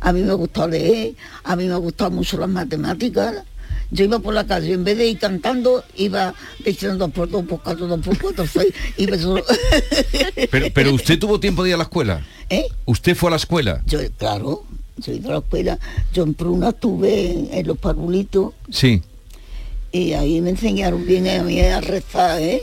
[0.00, 3.44] A mí me gustado leer, a mí me gustado mucho las matemáticas.
[3.92, 6.32] Yo iba por la calle, en vez de ir cantando, iba
[6.64, 9.42] diciendo dos por dos, por cuatro, dos por cuatro, seis, iba solo...
[10.50, 12.24] Pero, pero usted tuvo tiempo de ir a la escuela.
[12.48, 12.66] ¿Eh?
[12.86, 13.82] ¿Usted fue a la escuela?
[13.86, 14.64] Yo, claro,
[14.98, 15.78] yo iba a la escuela,
[16.12, 19.02] yo en Pruna estuve en, en los parvulitos Sí.
[19.90, 22.62] y ahí me enseñaron bien a mí a rezar, ¿eh?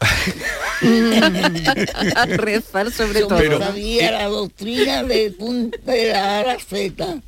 [2.16, 3.58] a rezar sobre Yo todo.
[3.58, 7.20] sabía la doctrina de punta de la A Z.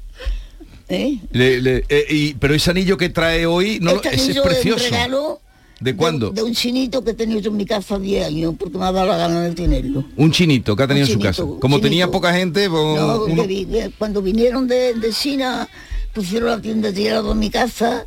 [0.88, 1.18] ¿Eh?
[1.32, 4.36] Le- le- eh, y- pero ese anillo que trae hoy, no, lo- Este ese es
[4.38, 4.84] un precioso.
[4.84, 5.40] regalo
[5.78, 6.30] ¿De cuándo?
[6.30, 8.92] De un chinito que he tenido yo en mi casa 10 años, porque me ha
[8.92, 10.04] dado la gana de tenerlo.
[10.18, 11.42] Un chinito que ha tenido en su casa.
[11.58, 15.66] Como tenía poca gente, pues, No, uno- que vi- que cuando vinieron de, de China,
[16.12, 18.04] pusieron la tienda de helado en mi casa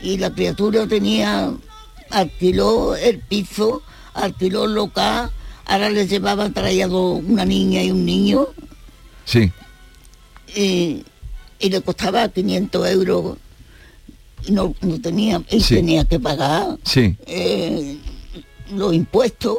[0.00, 1.50] y la criatura tenía,
[2.12, 3.82] alquiló el piso,
[4.14, 5.30] alquiló el local,
[5.66, 8.46] ahora les llevaba traído una niña y un niño
[9.24, 9.50] Sí.
[10.54, 11.04] y,
[11.58, 13.36] y le costaba 500 euros
[14.46, 15.76] y no, no tenía, y Sí.
[15.76, 17.16] tenía que pagar Sí.
[17.26, 17.96] eh,
[18.74, 19.58] los impuestos,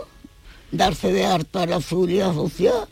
[0.72, 2.88] darse de harta a la seguridad social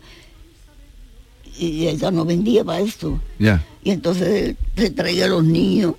[1.57, 3.19] y ella no vendía para esto.
[3.39, 3.63] Ya.
[3.83, 5.95] Y entonces se traía a los niños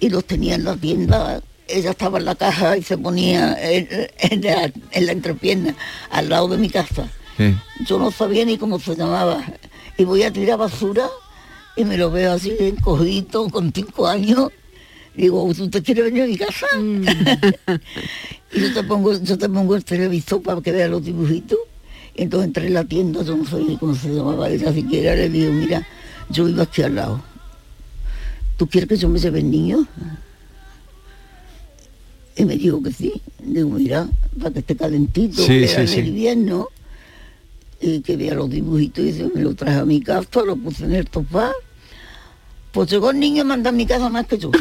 [0.00, 1.42] y los tenía en la tienda.
[1.72, 5.74] Ella estaba en la caja y se ponía en, en la, en la entrepierna
[6.10, 7.08] al lado de mi casa.
[7.36, 7.54] Sí.
[7.86, 9.42] Yo no sabía ni cómo se llamaba.
[9.96, 11.08] Y voy a tirar basura
[11.76, 14.50] y me lo veo así encogido con cinco años.
[15.14, 16.66] Digo, ¿tú te quieres venir a mi casa?
[18.52, 21.58] y yo te pongo, yo te pongo el televisor para que veas los dibujitos.
[22.14, 25.28] Y entonces entré en la tienda, yo no sabía cómo se llamaba ella siquiera, le
[25.28, 25.86] digo, mira,
[26.28, 27.22] yo vivo aquí al lado.
[28.56, 29.86] ¿Tú quieres que yo me lleve el niño?
[32.36, 33.12] Y me dijo que sí.
[33.42, 36.68] Digo, mira, para que esté calentito, Sí, que sí, el invierno.
[37.80, 40.84] Y que vea los dibujitos y se me lo traje a mi casa, lo puse
[40.84, 41.52] en el sofá.
[42.72, 44.50] Pues llegó el niño y mandó a mi casa más que yo.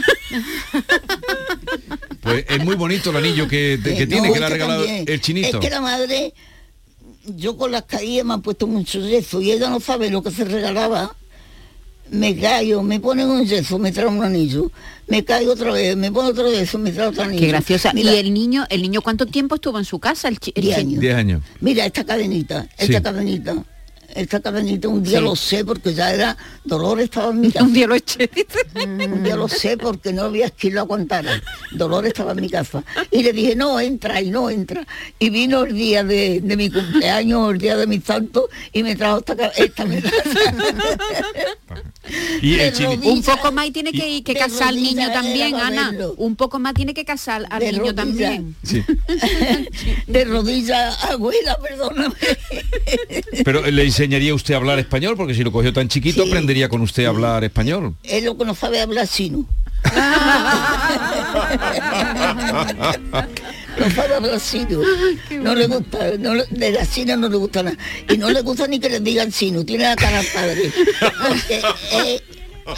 [2.22, 5.06] Pues es muy bonito el anillo que, que Eh, tiene, que le ha regalado también,
[5.08, 5.48] el chinito.
[5.48, 6.34] Es que la madre,
[7.26, 10.32] yo con las caídas me han puesto mucho yeso y ella no sabe lo que
[10.32, 11.16] se regalaba.
[12.12, 14.72] Me caigo, me ponen un yeso, me trae un anillo.
[15.08, 17.40] Me caigo otra vez, me pone otro yeso, me trae otro anillo.
[17.42, 17.94] Qué graciosa.
[17.94, 20.28] Mira, ¿Y el niño, el niño cuánto tiempo estuvo en su casa?
[20.28, 21.00] El, el Diez años.
[21.02, 21.42] Diez años.
[21.62, 23.04] Mira, esta cadenita, esta Sí.
[23.04, 23.56] cadenita,
[24.16, 25.24] esta cadenita un día Sí.
[25.24, 27.64] lo sé porque ya era, Dolores estaba en mi casa.
[27.66, 28.30] Un día lo eché.
[28.86, 31.42] Un día lo sé porque no había quien lo aguantara.
[31.72, 32.84] Dolores estaba en mi casa.
[33.12, 34.86] Y le dije, no, entra, y no entra.
[35.20, 38.96] Y vino el día de, de mi cumpleaños, el día de mi santo, y me
[38.96, 39.86] trajo esta, esta.
[42.42, 42.96] Y el de chinito.
[42.96, 43.14] rodillas.
[43.14, 45.94] Un poco más y tiene que, que casar al niño también, Ana.
[46.18, 48.56] Un poco más tiene que casar al De niño también.
[48.64, 48.84] Sí.
[50.08, 52.16] de rodillas, abuela, perdóname.
[53.44, 56.30] Pero le enseñaría usted a hablar español, porque si lo cogió tan chiquito, Sí.
[56.30, 57.96] aprendería con usted a hablar español.
[58.04, 59.46] es lo que no sabe hablar chino.
[63.80, 64.80] No sabe hablar chino.
[65.42, 67.78] No le gusta, no de la China no le gusta nada.
[68.10, 70.72] Y no le gusta ni que le digan chino, tiene la cara padre.
[71.28, 71.62] Porque
[71.94, 72.22] es,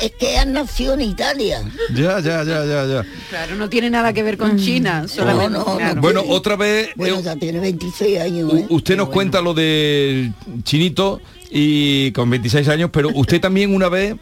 [0.02, 1.62] es que han nacido en Italia.
[1.94, 3.06] Ya, ya, ya, ya, ya.
[3.30, 5.08] Claro, no tiene nada que ver con China.
[5.08, 5.78] Solamente, no, no.
[5.78, 6.02] claro.
[6.02, 8.54] Bueno, otra vez, Bueno, eh, ya tiene 26 años.
[8.54, 8.66] ¿eh?
[8.70, 10.34] usted nos cuenta lo del
[10.64, 14.16] chinito y con 26 años, pero usted también una vez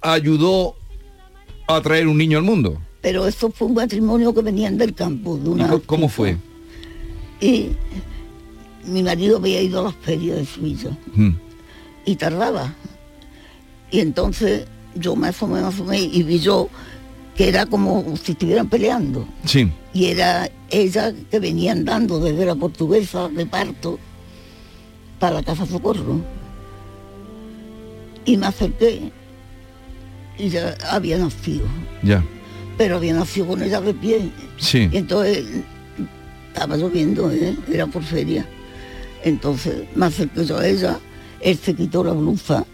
[0.00, 0.76] ayudó
[1.68, 2.80] a traer un niño al mundo.
[3.00, 5.36] Pero eso fue un matrimonio que venían del campo.
[5.38, 6.36] De ¿Y una co- cómo fue?
[7.40, 7.70] Y
[8.84, 10.90] mi marido había ido a las ferias de Suiza.
[11.14, 11.30] Mm.
[12.06, 12.74] y tardaba.
[13.90, 16.68] Y entonces yo me asomé, me asomé y vi yo
[17.36, 19.26] que era como si estuvieran peleando.
[19.44, 19.70] Sí.
[19.94, 23.98] Y era ella que venía andando desde la portuguesa de parto
[25.18, 26.20] para la casa socorro.
[28.24, 29.10] Y me acerqué
[30.38, 31.66] y ya había nacido,
[32.02, 32.24] Ya.
[32.80, 34.30] Pero había nacido con ella de pie.
[34.56, 34.88] Sí.
[34.90, 35.44] Y entonces
[36.48, 37.54] estaba lloviendo, ¿eh?
[37.70, 38.46] era por feria.
[39.22, 40.98] Entonces me acerqué yo a ella,
[41.42, 42.64] él se quitó la blusa,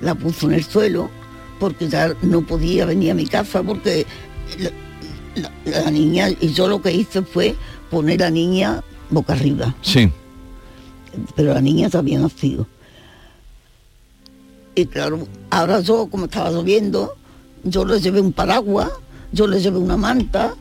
[0.00, 1.10] la puso en el suelo,
[1.58, 4.06] porque ya no podía venir a mi casa, porque
[4.60, 4.70] la,
[5.64, 7.56] la- la niña, y yo lo que hice fue
[7.90, 10.08] poner a la niña boca arriba, Sí.
[11.34, 12.68] pero la niña ya había nacido.
[14.76, 17.16] Y claro, ahora yo, como estaba lloviendo,
[17.64, 18.90] yo le llevé un paraguas,
[19.32, 20.54] yo le llevé una manta,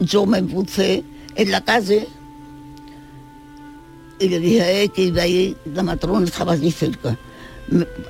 [0.00, 2.08] yo me puse en la calle
[4.18, 7.18] y le dije a él que iba a ir, la matrona estaba allí cerca,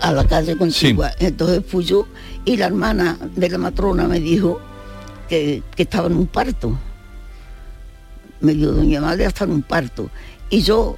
[0.01, 1.11] a la calle contigua.
[1.19, 2.07] Entonces fui yo
[2.45, 4.61] y la hermana de la matrona me dijo
[5.29, 6.79] que, que estaba en un parto.
[8.41, 10.11] Me dijo, doña Madre está en un parto.
[10.51, 10.97] Y yo,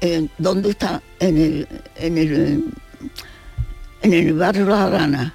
[0.00, 1.02] eh, ¿dónde está?
[1.18, 2.64] En el, en el,
[4.02, 5.32] en el barrio Las Aranas.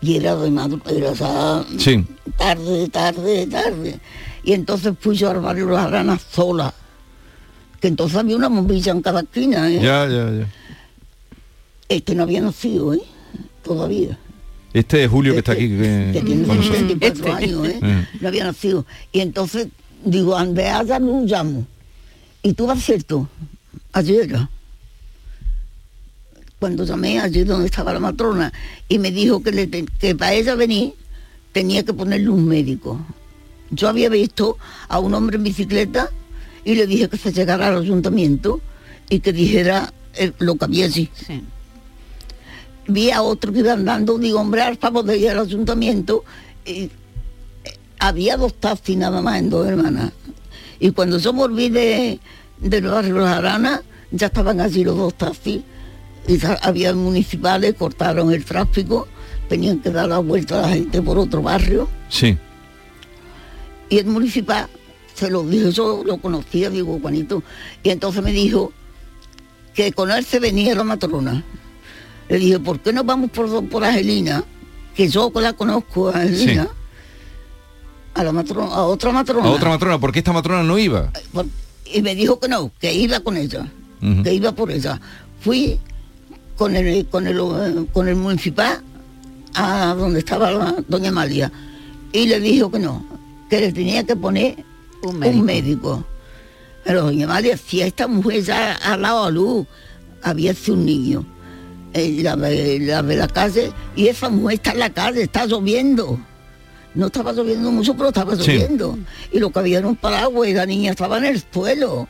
[0.00, 2.04] Y era de madrugada, Sí.
[2.36, 3.98] tarde, tarde, tarde.
[4.44, 6.72] Y entonces fui yo al barrio Las Aranas sola.
[7.80, 9.80] Que entonces había una bombilla en cada esquina, ¿eh?
[9.82, 10.46] Ya, ya, ya.
[11.88, 13.00] Este no había nacido, ¿eh?
[13.62, 14.18] Todavía.
[14.72, 15.68] Este es Julio que está aquí.
[15.68, 16.80] que- Que tiene con nosotros.
[16.82, 17.78] 74 años, ¿eh?
[17.82, 18.06] Eh.
[18.20, 18.84] No había nacido.
[19.12, 19.68] Y entonces
[20.04, 21.66] digo, Andrea, ya no llamo.
[22.42, 23.28] Y tú vas cierto,
[23.92, 24.28] ayer.
[26.58, 28.52] Cuando llamé allí donde estaba la matrona
[28.88, 30.94] y me dijo que, le que para ella venir
[31.52, 33.00] tenía que ponerle un médico.
[33.70, 34.56] Yo había visto
[34.88, 36.10] a un hombre en bicicleta
[36.64, 38.60] y le dije que se llegara al ayuntamiento
[39.08, 41.10] y que dijera eh, lo que había allí.
[42.88, 46.24] Vi a otro que iba andando, digo, hombre, al favor de ir al ayuntamiento.
[46.64, 46.90] Y eh,
[47.98, 50.12] había dos taxis nada más en dos hermanas.
[50.80, 52.20] Y cuando yo volví de,
[52.60, 53.80] barrio Las Aranas,
[54.10, 55.62] ya estaban allí los dos taxis.
[56.28, 59.08] Y había municipales, cortaron el tráfico,
[59.48, 61.88] tenían que dar la vuelta a la gente por otro barrio.
[62.10, 62.36] Sí.
[63.88, 64.68] Y el municipal
[65.14, 67.42] se lo dijo, yo lo conocía, digo, Juanito.
[67.82, 68.72] Y entonces me dijo
[69.74, 71.42] que con él se venía la matrona.
[72.28, 74.44] Le dije, ¿por qué no vamos por, por Angelina?
[74.94, 76.68] Que yo la conozco a Angelina.
[78.14, 79.48] A la matrona, a otra matrona.
[79.48, 81.10] A otra matrona, ¿por qué esta matrona no iba?
[81.86, 83.66] Y me dijo que no, que iba con ella,
[84.22, 85.00] que iba por ella.
[85.40, 85.78] Fui
[86.58, 88.80] con el con el con el municipal
[89.54, 91.50] a donde estaba la doña Amalia
[92.12, 93.04] y le dijo que no,
[93.48, 94.64] que le tenía que poner
[95.02, 96.04] un médico.
[96.84, 99.66] Pero doña Amalia, si esta mujer ya ha dado a luz,
[100.22, 101.24] había sido un niño.
[101.94, 106.18] Eh, la, ve- la la calle y esa mujer está en la calle, está lloviendo.
[106.94, 108.42] No estaba lloviendo mucho, pero estaba Sí.
[108.52, 108.98] lloviendo.
[109.32, 112.08] Y lo que había era un paraguas y la niña estaba en el suelo.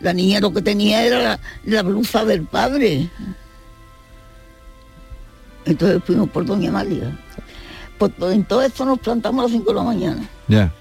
[0.00, 3.08] La niña lo que tenía era la, la blusa del padre.
[5.66, 7.18] Entonces fuimos por Doña Amalia.
[7.98, 10.28] Pues, en todo esto nos plantamos a las 5 de la mañana.
[10.48, 10.72] Ya.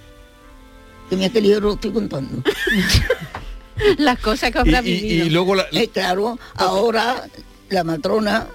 [1.10, 2.42] Que mira que lío lo estoy contando.
[3.98, 5.26] Las cosas que habrá vivido.
[5.30, 7.28] luego Eh, claro, ahora
[7.70, 8.48] la matrona,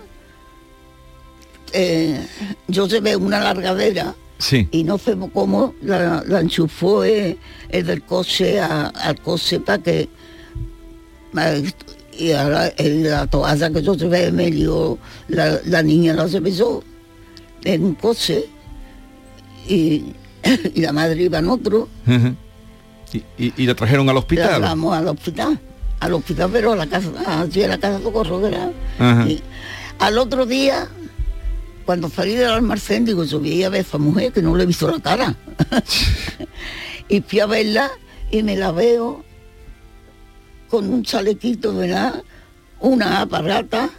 [1.73, 2.27] eh,
[2.69, 4.67] yo llevé una largadera Sí.
[4.71, 7.37] y no sé cómo la, la enchufó eh,
[7.69, 10.09] el del coche a- al coche para que
[12.21, 14.99] y ahora eh, la toalla que yo llevé me dio
[15.29, 16.83] la, la niña la llevé yo
[17.65, 18.45] en un coche
[19.69, 20.13] y,
[20.75, 21.89] y la madre iba en otro
[23.13, 24.61] y, y- y la trajeron al la hospital.
[24.61, 25.59] llevamos al hospital
[26.01, 27.11] al hospital pero a la casa
[27.43, 28.41] allí a la casa de socorro
[28.99, 29.27] Ajá.
[29.29, 29.41] y
[29.99, 30.89] al otro día,
[31.85, 34.63] cuando salí del almacén, digo, yo vi a ver a esa mujer que no le
[34.63, 35.37] he visto la cara.
[37.11, 37.91] y fui a verla
[38.31, 39.23] y me la veo
[40.71, 42.23] con un chalequito, ¿verdad?
[42.81, 43.91] Una aparata.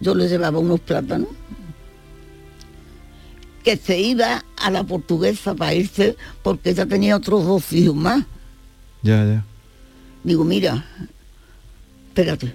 [0.00, 1.28] Yo le llevaba unos plátanos.
[3.64, 8.24] Que se iba a la portuguesa para irse porque ella tenía otros dos hijos más.
[9.02, 9.44] Ya, ya.
[10.24, 10.84] Digo, mira,
[12.08, 12.52] espérate.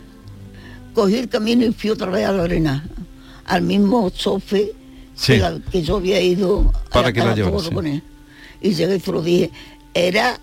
[0.93, 2.87] Cogí el camino y fui otra vez a la arena,
[3.45, 4.71] al mismo chofe
[5.15, 5.33] Sí.
[5.33, 8.03] que, la- que yo había ido a Para que la llevara, sí.
[8.61, 9.51] Y llegué y se lo dije,
[9.93, 10.39] era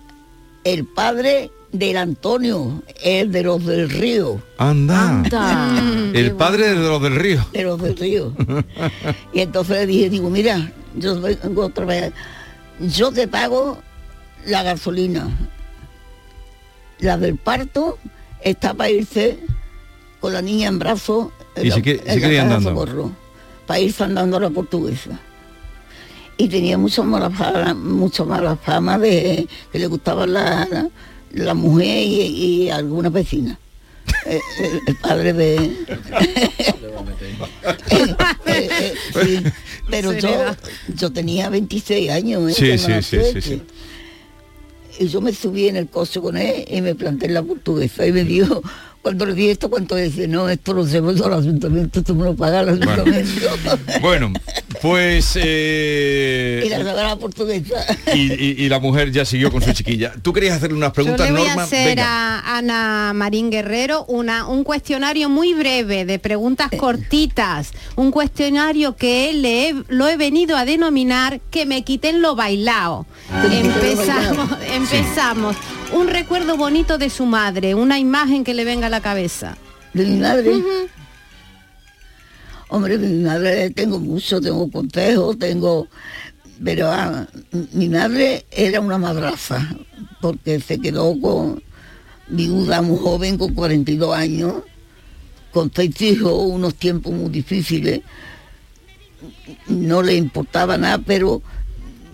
[0.63, 5.23] el padre del Antonio, el de los del río, Anda.
[6.13, 7.45] El padre de los del río.
[7.51, 8.33] de los del río.
[9.33, 12.13] y entonces le dije, digo, mira, yo vengo otra vez,
[12.79, 13.79] yo te pago
[14.45, 15.27] la gasolina.
[16.99, 17.97] La del parto
[18.41, 19.39] está para irse
[20.19, 21.29] con la niña en brazos
[21.61, 22.69] Y la- se que- la andando.
[22.69, 23.11] Socorro,
[23.65, 25.19] para irse andando a la portuguesa.
[26.37, 30.89] Y tenía mucha mala fama, mucha mala fama de que le gustaba la, la,
[31.33, 32.21] la mujer y,
[32.65, 33.57] y algunas vecinas.
[34.25, 35.77] Eh, el, el padre de...
[38.45, 39.43] Eh, eh, sí,
[39.89, 40.29] pero yo,
[40.95, 42.51] yo tenía 26 años.
[42.51, 42.53] ¿eh?
[42.53, 43.41] Sí, de sí, mala sí, sí, suerte.
[43.41, 43.61] sí.
[44.99, 48.05] Y yo me subí en el coche con él y me planté en la portuguesa
[48.05, 48.61] y me dijo,
[49.03, 52.35] cuando le dije esto, cuánto dice, no, esto lo yo al ayuntamiento, esto me lo
[52.35, 53.31] paga el ayuntamiento.
[54.01, 54.31] Bueno,
[54.81, 55.31] pues...
[55.35, 57.85] eh, y la portuguesa.
[58.15, 60.13] y, y- y la mujer ya siguió con su chiquilla.
[60.21, 61.61] ¿Tú querías hacerle unas Yo preguntas, le voy Norma?
[61.61, 62.39] a hacer Venga.
[62.39, 69.33] a Ana Marín Guerrero una, un cuestionario muy breve de preguntas cortitas, un cuestionario que
[69.33, 73.05] le he- lo he venido a denominar que me quiten lo bailao.
[73.51, 75.55] Empezamos, empezamos.
[75.93, 79.57] Un recuerdo bonito de su madre, una imagen que le venga a la cabeza.
[79.93, 80.51] ¿De mi madre?
[82.69, 85.87] Hombre, de mi madre tengo mucho, tengo consejos, tengo...
[86.63, 87.27] Pero ah,
[87.73, 89.75] mi madre era una madraza,
[90.19, 91.61] porque se quedó con
[92.27, 94.63] viuda muy joven, con 42 años,
[95.51, 98.01] con seis hijos, unos tiempos muy difíciles.
[99.67, 101.43] No le importaba nada, pero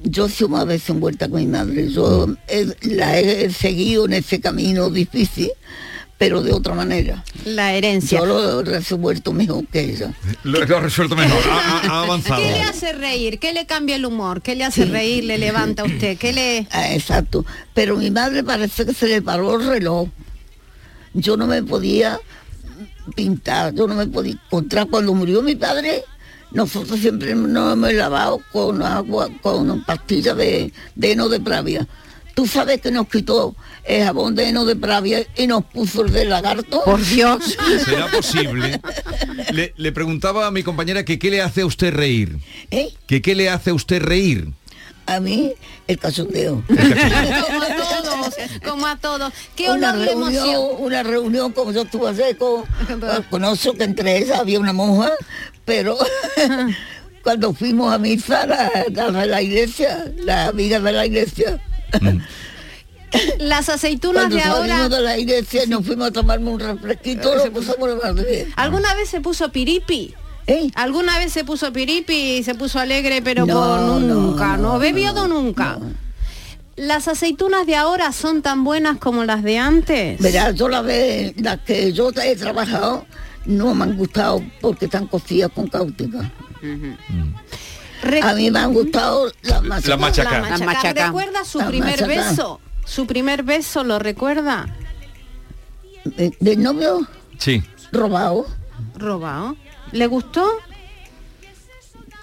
[0.04, 1.90] yo sido más veces envuelta con mi madre.
[1.90, 5.50] Yo he- la he seguido en ese camino difícil,
[6.18, 7.24] pero de otra manera.
[7.46, 8.20] La herencia.
[8.20, 10.14] Yo lo he resuelto mejor que ella.
[10.44, 12.42] Lo, lo ha resuelto mejor, ha, ha- ha avanzado.
[12.42, 13.40] ¿Qué le hace reír?
[13.40, 14.42] ¿Qué le cambia el humor?
[14.42, 15.24] ¿Qué le hace reír?
[15.24, 16.18] ¿Le levanta a usted?
[16.18, 16.68] ¿Qué le...?
[16.72, 17.46] Ah, exacto.
[17.74, 20.10] Pero mi madre parece que se le paró el reloj.
[21.14, 22.20] Yo no me podía
[23.16, 24.88] pintar, yo no me podía encontrar.
[24.88, 26.04] Cuando murió mi padre,
[26.52, 31.88] nosotros siempre nos hemos lavado con agua, con pastillas de, de heno de pravia.
[32.34, 36.12] Tú sabes que nos quitó el jabón de heno de pravia y nos puso el
[36.12, 36.84] de lagarto.
[36.86, 37.58] Por Dios.
[37.86, 38.80] ¿Será posible?
[39.52, 42.38] Le, le preguntaba a mi compañera que qué le hace a usted reír.
[42.72, 42.94] ¿Eh?
[43.08, 44.54] Que qué le hace a usted reír.
[45.10, 45.54] A mí,
[45.88, 46.64] el cachondeo.
[46.68, 49.34] como a todos, como a todos.
[49.56, 52.64] ¿Qué una olor reunión, una reunión como yo estuve ayer con,
[53.32, 55.12] conozco que entre ellas había una monja,
[55.70, 55.96] pero
[57.24, 61.62] cuando fuimos a misa, la, la de la iglesia, la amiga de la iglesia,
[63.38, 64.68] Las aceitunas Cuando de ahora...
[64.68, 67.90] salimos de la iglesia nos fuimos a tomarme un refresquito, lo pusimos.
[68.56, 70.16] ¿Alguna vez se puso piripi?
[70.74, 74.58] ¿Alguna vez se puso piripi y se puso alegre, pero No, por nunca?
[74.58, 75.78] no, No, no, bebido nunca.
[76.76, 80.20] ¿Las aceitunas de ahora son tan buenas como las de antes?
[80.20, 83.06] Verás, yo la vez, las que yo he trabajado
[83.46, 86.32] no me han gustado porque están cocidas con cáustica.
[88.24, 89.86] A mí me han gustado las.
[89.86, 90.40] La machaca.
[90.40, 91.06] La machaca.
[91.08, 92.30] ¿Recuerda su La primer machaca.
[92.30, 92.60] beso?
[92.86, 94.66] ¿Su primer beso lo recuerda?
[96.06, 97.06] De, de novio
[97.38, 97.62] Sí.
[97.92, 98.46] robado.
[98.96, 99.56] Robado.
[99.92, 100.48] ¿Le gustó?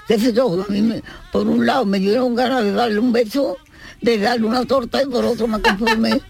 [0.08, 1.02] qué sé yo, a mí me-
[1.32, 3.56] por un lado me dieron ganas de darle un beso,
[4.00, 6.20] de darle una torta y por otro me conformé.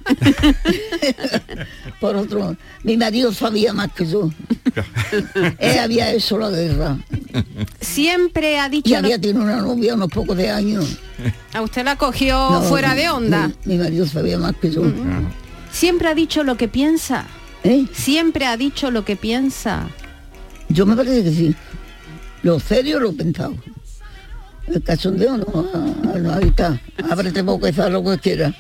[2.01, 4.31] por otro, mi marido sabía más que yo.
[5.59, 6.97] Él había hecho la guerra.
[7.81, 8.89] Siempre ha dicho...
[8.89, 10.99] Y lo- había tenido una novia unos pocos de años.
[11.53, 13.49] A usted la cogió No, fuera de onda.
[13.65, 14.83] Mi, mi marido sabía más que yo.
[15.73, 17.27] Siempre ha dicho lo que piensa.
[17.65, 17.87] ¿Eh?
[17.93, 19.89] Siempre ha dicho lo que piensa.
[20.69, 21.55] Yo me parece que sí.
[22.43, 23.55] Lo serio lo he pensado.
[24.67, 26.81] El cachondeo no, ah, no, ahí está.
[27.11, 28.55] Ábrete boca y haz lo que quieras.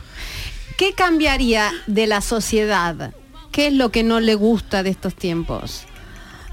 [0.76, 3.12] ¿Qué cambiaría de la sociedad?
[3.50, 5.82] ¿Qué es lo que no le gusta de estos tiempos?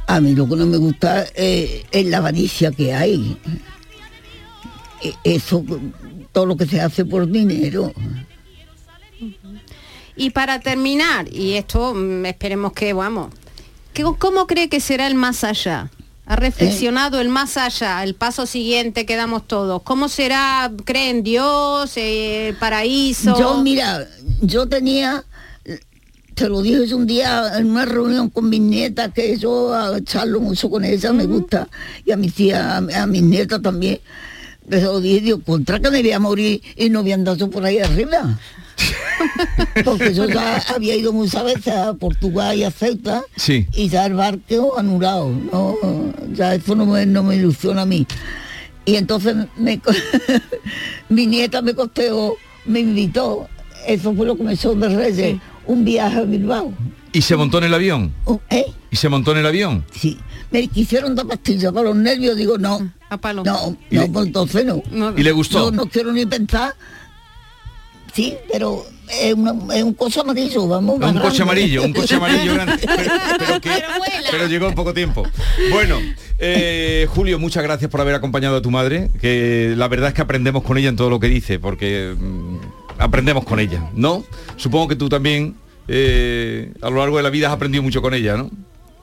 [0.08, 3.38] A mí lo que no me gusta eh, es la avaricia que hay.
[5.04, 5.64] Eh, Eso,
[6.32, 7.94] todo lo que se hace por dinero.
[10.16, 13.34] Y para terminar, y esto mm, esperemos que, vamos,
[13.94, 15.90] ¿qué- ¿cómo cree que será el más allá?
[16.26, 19.82] ¿Ha reflexionado el más allá, el paso siguiente que damos todos?
[19.84, 23.38] ¿Cómo será, cree en Dios, eh, paraíso?
[23.38, 24.08] Yo, mira,
[24.42, 25.26] yo tenía,
[26.34, 29.74] te lo dije un día en una reunión con mis nietas, que yo
[30.06, 31.68] charlo mucho con ellas, me gusta,
[32.06, 34.00] y a mis tías, a, a mis nietas también.
[34.70, 37.50] Pero dije, Dios, contra que me voy a morir y no voy a andar yo
[37.50, 38.40] por ahí arriba.
[39.86, 43.68] Porque yo ya había ido muchas veces a Portugal y a Ceuta Sí.
[43.74, 45.30] y ya el barco anulado.
[45.52, 45.76] No,
[46.34, 48.06] ya eso no me, no me ilusiona a mí.
[48.86, 49.92] Y entonces me, co-
[51.10, 52.36] mi nieta me costeó,
[52.66, 53.48] me invitó,
[53.88, 56.74] eso fue lo que me echó de Reyes, un viaje a Bilbao.
[57.12, 58.12] ¿Y se montó en el avión?
[58.50, 58.66] ¿Eh?
[58.92, 59.86] ¿Y se montó en el avión?
[59.94, 60.18] Sí.
[60.52, 62.92] Me quisieron dar pastillas para los nervios, digo, no.
[63.44, 64.82] No, no, pues entonces no.
[65.16, 65.72] ¿Y le gustó?
[65.72, 66.74] No, no quiero ni pensar.
[68.14, 70.96] Sí, pero es, una- es un coche amarillo, vamos.
[70.96, 71.42] Un coche grande.
[71.42, 72.78] amarillo, un coche amarillo grande.
[72.86, 73.84] Pero, pero que-
[74.32, 75.24] pero llegó en poco tiempo.
[75.72, 75.98] Bueno,
[76.40, 80.22] eh, Julio, muchas gracias por haber acompañado a tu madre, que la verdad es que
[80.22, 82.58] aprendemos con ella en todo lo que dice, porque mm,
[83.00, 84.24] aprendemos con ella, ¿no?
[84.58, 85.56] Supongo que tú también
[85.88, 88.52] eh, a lo largo de la vida has aprendido mucho con ella, ¿no?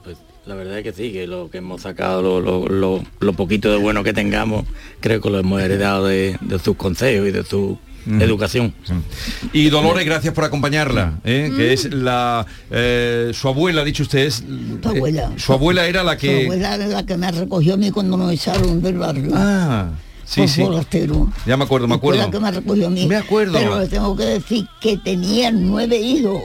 [0.03, 3.33] Pues la verdad es que sí, que lo que hemos sacado, lo, lo- lo- lo
[3.33, 4.65] poquito de bueno que tengamos,
[5.01, 8.73] creo que lo hemos heredado de, de sus consejos y de su educación.
[9.53, 11.51] Y Dolores, gracias por acompañarla, ¿eh?
[11.55, 14.43] que es la eh, su abuela, ha dicho usted, es
[14.81, 15.31] Tu abuela.
[15.35, 17.91] eh, su abuela era la Su que abuela era la que me recogió a mí
[17.91, 19.31] cuando nos echaron del barrio.
[19.35, 19.89] Ah,
[20.25, 20.61] sí, Por sí.
[20.63, 21.31] forastero.
[21.45, 22.21] Ya me acuerdo, me Fue acuerdo.
[22.25, 23.05] la que me recogió a mí.
[23.07, 23.53] Me acuerdo.
[23.53, 26.41] Pero le tengo que decir que tenían nueve hijos.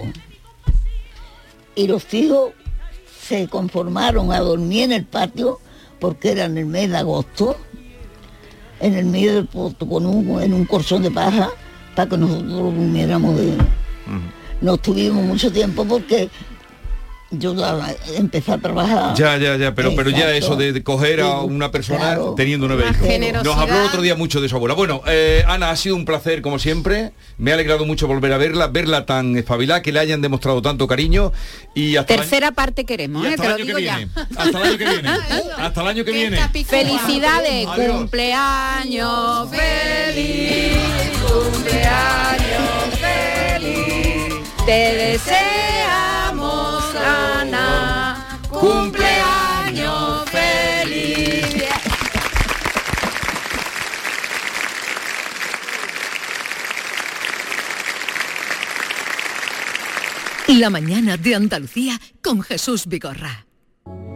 [1.75, 2.53] Y los hijos
[3.27, 5.59] se conformaron a dormir en el patio
[5.99, 7.57] porque era en el mes de agosto,
[8.81, 11.51] en el medio del puerto, con un, en un colchón de paja,
[11.95, 13.55] para que nosotros durmiéramos de...
[14.61, 16.31] No estuvimos mucho tiempo porque
[17.31, 17.55] yo
[18.17, 19.15] empecé a trabajar.
[19.17, 22.35] Ya, ya, ya, pero, pero ya eso de, de coger a una persona Claro.
[22.37, 23.07] teniendo nueve Más hijos.
[23.09, 23.53] generosidad.
[23.55, 24.75] Nos habló el otro día mucho de su abuela.
[24.75, 27.13] Bueno, eh, Ana, ha sido un placer como siempre.
[27.39, 30.87] Me ha alegrado mucho volver a verla, verla tan espabilada, que le hayan demostrado tanto
[30.87, 31.33] cariño.
[31.75, 33.31] Y hasta Tercera parte queremos, ¿eh?
[33.31, 34.09] hasta te el lo digo que ya.
[34.37, 35.09] Hasta el año que viene.
[35.59, 36.39] Hasta el año que viene.
[36.67, 37.97] Felicidades, Adiós.
[37.97, 40.77] cumpleaños feliz,
[41.27, 44.35] cumpleaños feliz.
[44.65, 45.56] Te deseamos,
[48.67, 51.65] cumpleaños feliz.
[60.49, 63.47] La mañana de Andalucía con Jesús Vigorra.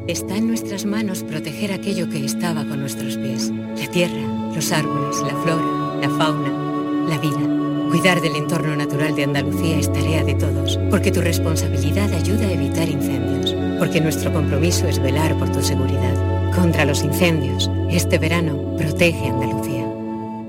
[0.09, 3.51] Está en nuestras manos proteger aquello que estaba con nuestros pies.
[3.51, 4.23] La tierra,
[4.55, 7.61] los árboles, la flora, la fauna, la vida.
[7.91, 12.53] Cuidar del entorno natural de Andalucía es tarea de todos, porque tu responsabilidad ayuda a
[12.53, 16.53] evitar incendios, porque nuestro compromiso es velar por tu seguridad.
[16.55, 19.87] Contra los incendios, este verano protege Andalucía.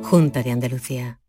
[0.03, 1.20] Junta de Andalucía.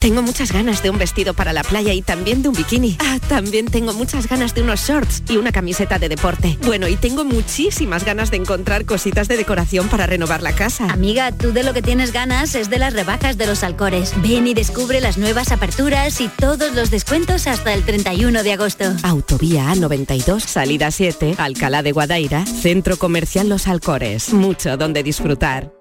[0.00, 2.96] Tengo muchas ganas de un vestido para la playa y también de un bikini.
[3.00, 6.56] Ah, también tengo muchas ganas de unos shorts y una camiseta de deporte.
[6.64, 10.84] Bueno, y tengo muchísimas ganas de encontrar cositas de decoración para renovar la casa.
[10.88, 14.14] Amiga, tú de lo que tienes ganas es de las rebajas de los Alcores.
[14.22, 18.84] Ven y descubre las nuevas aperturas y todos los descuentos hasta el 31 de agosto.
[19.02, 24.32] Autovía A92, salida 7, Alcalá de Guadaira, Centro Comercial Los Alcores.
[24.32, 25.77] Mucho donde disfrutar.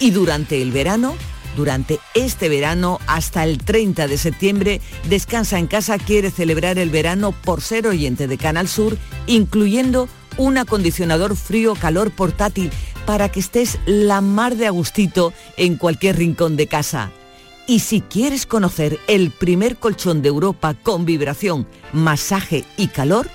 [0.00, 1.14] Y durante el verano,
[1.56, 7.32] durante este verano hasta el 30 de septiembre, Descansa en Casa quiere celebrar el verano
[7.32, 8.96] por ser oyente de Canal Sur,
[9.26, 12.70] incluyendo un acondicionador frío-calor portátil
[13.06, 17.10] para que estés la mar de agustito en cualquier rincón de casa.
[17.66, 23.28] Y si quieres conocer el primer colchón de Europa con vibración, masaje y calor,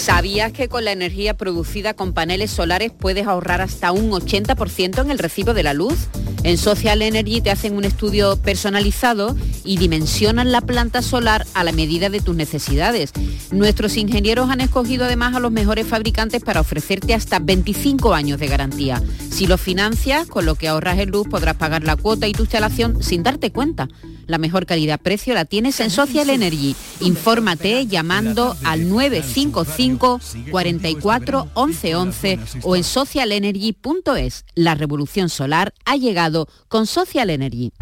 [0.00, 5.10] ¿Sabías que con la energía producida con paneles solares puedes ahorrar hasta un 80% en
[5.10, 6.08] el recibo de la luz?
[6.42, 11.72] En Social Energy te hacen un estudio personalizado y dimensionan la planta solar a la
[11.72, 13.12] medida de tus necesidades.
[13.50, 18.48] Nuestros ingenieros han escogido además a los mejores fabricantes para ofrecerte hasta 25 años de
[18.48, 19.02] garantía.
[19.30, 22.44] Si lo financias, con lo que ahorras en luz podrás pagar la cuota y tu
[22.44, 23.88] instalación sin darte cuenta.
[24.26, 26.74] La mejor calidad-precio la tienes en Social Energy.
[27.00, 29.64] Infórmate llamando al 955
[29.98, 34.44] 44 11 11 o en socialenergy.es.
[34.54, 37.72] La revolución solar ha llegado con Social Energy.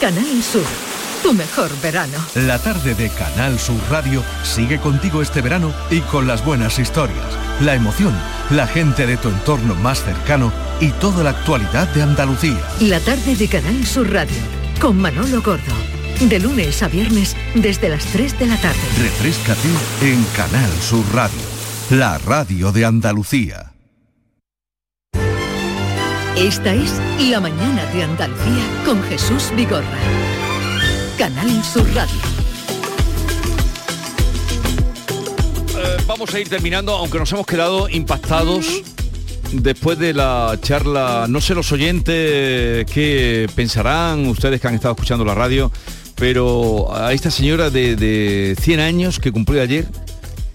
[0.00, 0.62] Canal Sur,
[1.22, 2.18] tu mejor verano.
[2.34, 7.26] La tarde de Canal Sur Radio sigue contigo este verano y con las buenas historias,
[7.62, 8.14] la emoción,
[8.50, 12.60] la gente de tu entorno más cercano y toda la actualidad de Andalucía.
[12.80, 14.36] La tarde de Canal Sur Radio,
[14.80, 15.72] con Manolo Gordo.
[16.20, 18.78] De lunes a viernes, desde las 3 de la tarde.
[18.98, 19.68] Refrescate
[20.00, 21.38] en Canal Sur Radio,
[21.90, 23.72] la radio de Andalucía.
[26.36, 27.00] Esta es
[27.30, 29.98] La Mañana de Andalucía con Jesús Vigorra.
[31.18, 32.16] Canal Sur Radio.
[35.76, 38.82] Eh, vamos a ir terminando, aunque nos hemos quedado impactados
[39.52, 41.26] después de la charla.
[41.28, 45.70] No sé los oyentes qué pensarán, ustedes que han estado escuchando la radio,
[46.16, 49.86] pero a esta señora de, de 100 años que cumplió ayer,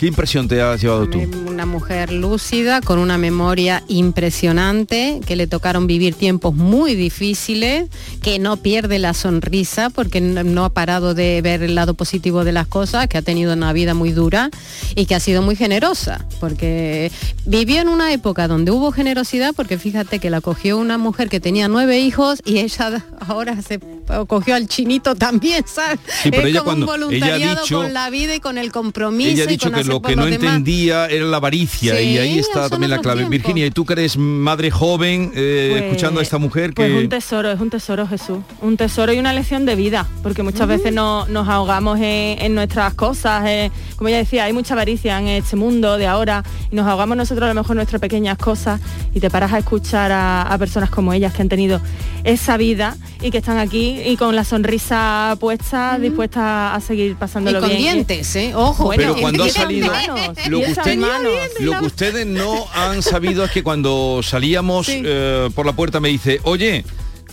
[0.01, 1.21] ¿qué impresión te has llevado tú?
[1.47, 7.87] Una mujer lúcida, con una memoria impresionante, que le tocaron vivir tiempos muy difíciles,
[8.23, 12.51] que no pierde la sonrisa porque no, ha parado de ver el lado positivo de
[12.51, 14.49] las cosas, que ha tenido una vida muy dura
[14.95, 17.11] y que ha sido muy generosa, porque
[17.45, 21.39] vivió en una época donde hubo generosidad, porque fíjate que la cogió una mujer que
[21.39, 23.79] tenía nueve hijos y ella ahora se
[24.27, 25.99] cogió al chinito también, ¿sabes?
[26.23, 28.39] Sí, pero es ella como cuando- un ella ha voluntariado dicho- con la vida y
[28.39, 30.39] con el compromiso Ella ha y con que lo que no demás.
[30.43, 33.19] entendía era la avaricia Sí, y ahí está también la clave.
[33.19, 33.31] tiempos.
[33.31, 36.97] Virginia, y tú que eres madre joven, eh, Pues- escuchando a esta mujer Pues que...
[36.97, 40.67] un tesoro, es un tesoro Jesús, un tesoro y una lección de vida, porque muchas
[40.67, 45.19] veces no- nos ahogamos en, en nuestras cosas, eh, como ella decía, hay mucha avaricia
[45.19, 48.37] en este mundo de ahora y nos ahogamos nosotros a lo mejor en nuestras pequeñas
[48.37, 48.79] cosas
[49.13, 51.81] y te paras a escuchar a, a personas como ellas que han tenido
[52.23, 57.57] esa vida y que están aquí y con la sonrisa puesta, dispuestas a seguir pasándolo
[57.57, 57.81] Y con bien.
[57.81, 58.53] dientes, ¿eh?
[58.55, 58.91] Ojo.
[58.95, 59.80] pero cuando ha salido
[60.49, 61.33] lo que, esas usted- manos.
[61.59, 65.01] lo que ustedes no han sabido es que cuando salíamos Sí.
[65.05, 66.83] eh, por la puerta me dice oye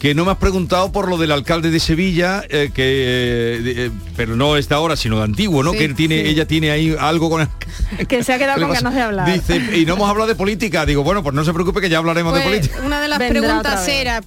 [0.01, 3.91] que no me has preguntado por lo del alcalde de Sevilla eh, que eh, eh,
[4.17, 6.29] pero no es de ahora sino de antiguo no Sí, que él tiene sí.
[6.29, 7.49] ella tiene ahí algo con
[8.09, 9.33] que se ha quedado ¿Qué le con ganas de hablar.
[9.33, 11.99] dice y no hemos hablado de política digo bueno pues no se preocupe que ya
[11.99, 14.21] hablaremos de Pues, política una de las Vendrá preguntas era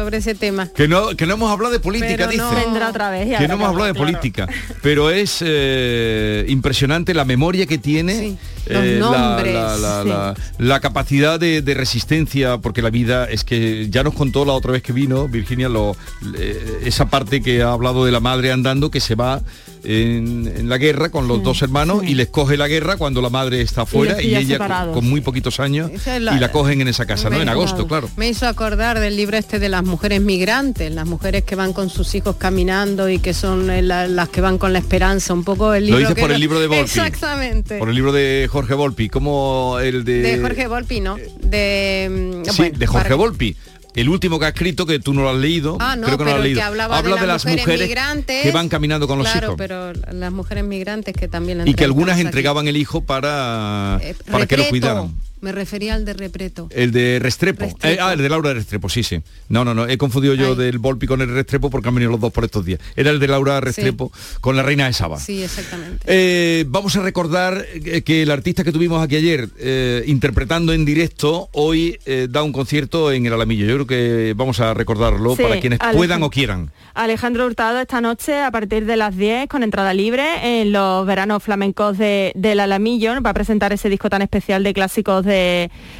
[0.00, 0.68] sobre ese tema.
[0.68, 3.26] que no que no hemos hablado de política Pero dice no- Vendrá otra vez.
[3.28, 4.48] y que no hemos hablado de política,
[4.82, 8.36] pero es eh, impresionante la memoria que tiene,
[8.66, 10.08] eh, la- nombres, la, la- sí.
[10.08, 14.52] la- la capacidad de, de resistencia, porque la vida es que ya nos contó la
[14.52, 15.96] otra vez que vino, Virginia, lo,
[16.38, 19.40] eh, esa parte que ha hablado de la madre andando, que se va
[19.84, 23.30] en, en la guerra con los dos hermanos y les coge la guerra cuando la
[23.30, 24.58] madre está fuera y, ella
[24.92, 27.40] con muy poquitos años Esa es la- y la cogen en esa casa, ¿no?
[27.40, 28.08] En agosto, claro.
[28.16, 31.90] Me hizo acordar del libro este de las mujeres migrantes, las mujeres que van con
[31.90, 35.44] sus hijos caminando y que son eh, la- las que van con la esperanza, un
[35.44, 36.82] poco el Lo libro dices que por el libro de Volpi.
[36.82, 37.78] Exactamente.
[37.78, 40.22] Por el libro de Jorge Volpi, como el de...
[40.22, 41.16] de Jorge Volpi, ¿no?
[41.40, 42.08] De
[42.44, 43.56] mm, Sí, bueno, de Jorge para- Volpi.
[43.94, 46.24] El último que ha escrito, que tú no lo has leído, Ah, no, creo que
[46.24, 46.62] no lo has leído.
[46.62, 49.56] Habla de las mujeres migrantes, que van caminando con los claro, hijos.
[49.58, 52.26] pero las mujeres migrantes que también la Y que algunas entrevistamos aquí.
[52.28, 55.14] entregaban el hijo para, Eh, para que lo cuidaran.
[55.40, 56.68] Me refería al de Repreto.
[56.70, 57.64] El de Restrepo.
[57.64, 57.88] Restrepo.
[57.88, 59.20] Eh, ah, el de Laura Restrepo, sí, sí.
[59.48, 59.86] No, no, no.
[59.88, 62.64] He confundido yo del Volpi con el Restrepo porque han venido los dos por estos
[62.64, 62.80] días.
[62.96, 65.18] Era el de Laura Restrepo con la reina de Saba.
[65.18, 66.04] Sí, exactamente.
[66.06, 70.84] Eh, vamos a recordar eh, que el artista que tuvimos aquí ayer eh, interpretando en
[70.84, 73.66] directo hoy eh, da un concierto en el Alamillo.
[73.66, 75.98] Yo creo que vamos a recordarlo Sí, para quienes Alejandro.
[75.98, 76.70] puedan o quieran.
[76.94, 81.42] Alejandro Hurtado esta noche a partir de las 10 con entrada libre en los veranos
[81.42, 83.20] flamencos de, del Alamillo.
[83.22, 85.29] Va a presentar ese disco tan especial de clásicos de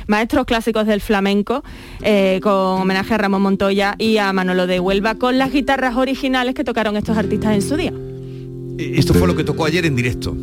[0.07, 1.63] maestros clásicos del flamenco
[2.03, 6.55] eh, con homenaje a Ramón Montoya y a Manolo de Huelva con las guitarras originales
[6.55, 7.93] que tocaron estos artistas en su día.
[8.79, 10.37] Eh, Esto fue lo que tocó ayer en directo.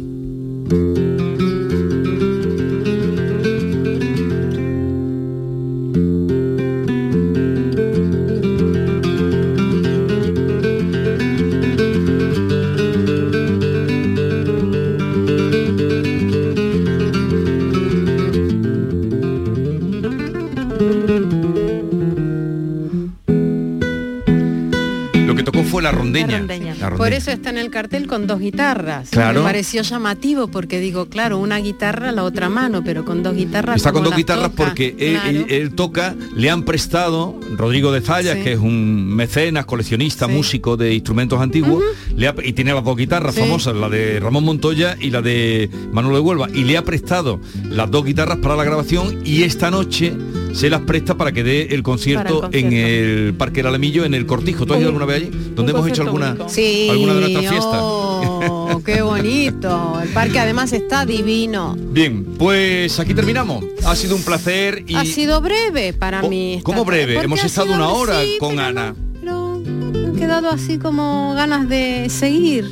[25.91, 26.27] La rondeña.
[26.27, 26.75] La rondeña.
[26.79, 29.09] La Por eso está en el cartel con dos guitarras.
[29.09, 29.39] Claro.
[29.41, 33.77] Me pareció llamativo porque digo, claro, una guitarra, la otra mano, pero con dos guitarras.
[33.77, 34.63] Está con ¿cómo dos guitarras toca?
[34.65, 35.29] porque él, Claro.
[35.29, 38.43] él- él toca, le han prestado, Rodrigo de Zayas, Sí.
[38.43, 41.83] que es un mecenas, coleccionista, músico de instrumentos antiguos,
[42.15, 45.69] le ha- y tiene las dos guitarras famosas, la de Ramón Montoya y la de
[45.91, 49.71] Manuel de Huelva, y le ha prestado las dos guitarras para la grabación y esta
[49.71, 50.13] noche
[50.57, 54.25] se las presta para que dé el concierto, en el Parque del Alamillo, en el
[54.25, 54.65] Cortijo.
[54.65, 55.31] ¿Tú has ido alguna vez allí?
[55.55, 57.79] Donde hemos hecho alguna, Sí, alguna de nuestras fiestas.
[57.79, 59.99] oh, qué bonito.
[60.01, 61.75] El parque además está divino.
[61.77, 63.63] Bien, pues aquí terminamos.
[63.85, 64.95] Ha sido un placer y...
[64.95, 66.59] Ha sido breve para mí.
[66.63, 67.21] ¿Cómo breve?
[67.21, 68.95] Hemos estado una hora sí, con pero Ana.
[69.23, 72.65] Me he quedado así como ganas de seguir.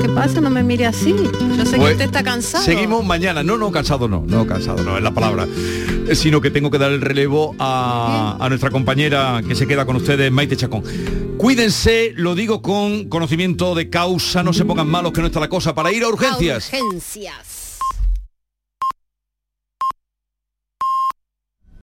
[0.00, 0.40] ¿Qué pasa?
[0.40, 1.14] No me mire así.
[1.56, 2.64] Yo sé Pues, que usted está cansado.
[2.64, 3.42] Seguimos mañana.
[3.42, 5.46] No, no, cansado no, no, cansado no, es la palabra.
[6.08, 9.84] Eh, Sino que tengo que dar el relevo a, a nuestra compañera que se queda
[9.86, 10.82] con ustedes, Maite Chacón.
[11.38, 15.48] Cuídense, lo digo con conocimiento de causa, no se pongan malos que no está la
[15.48, 16.70] cosa para ir a urgencias.
[16.72, 17.51] Urgencias.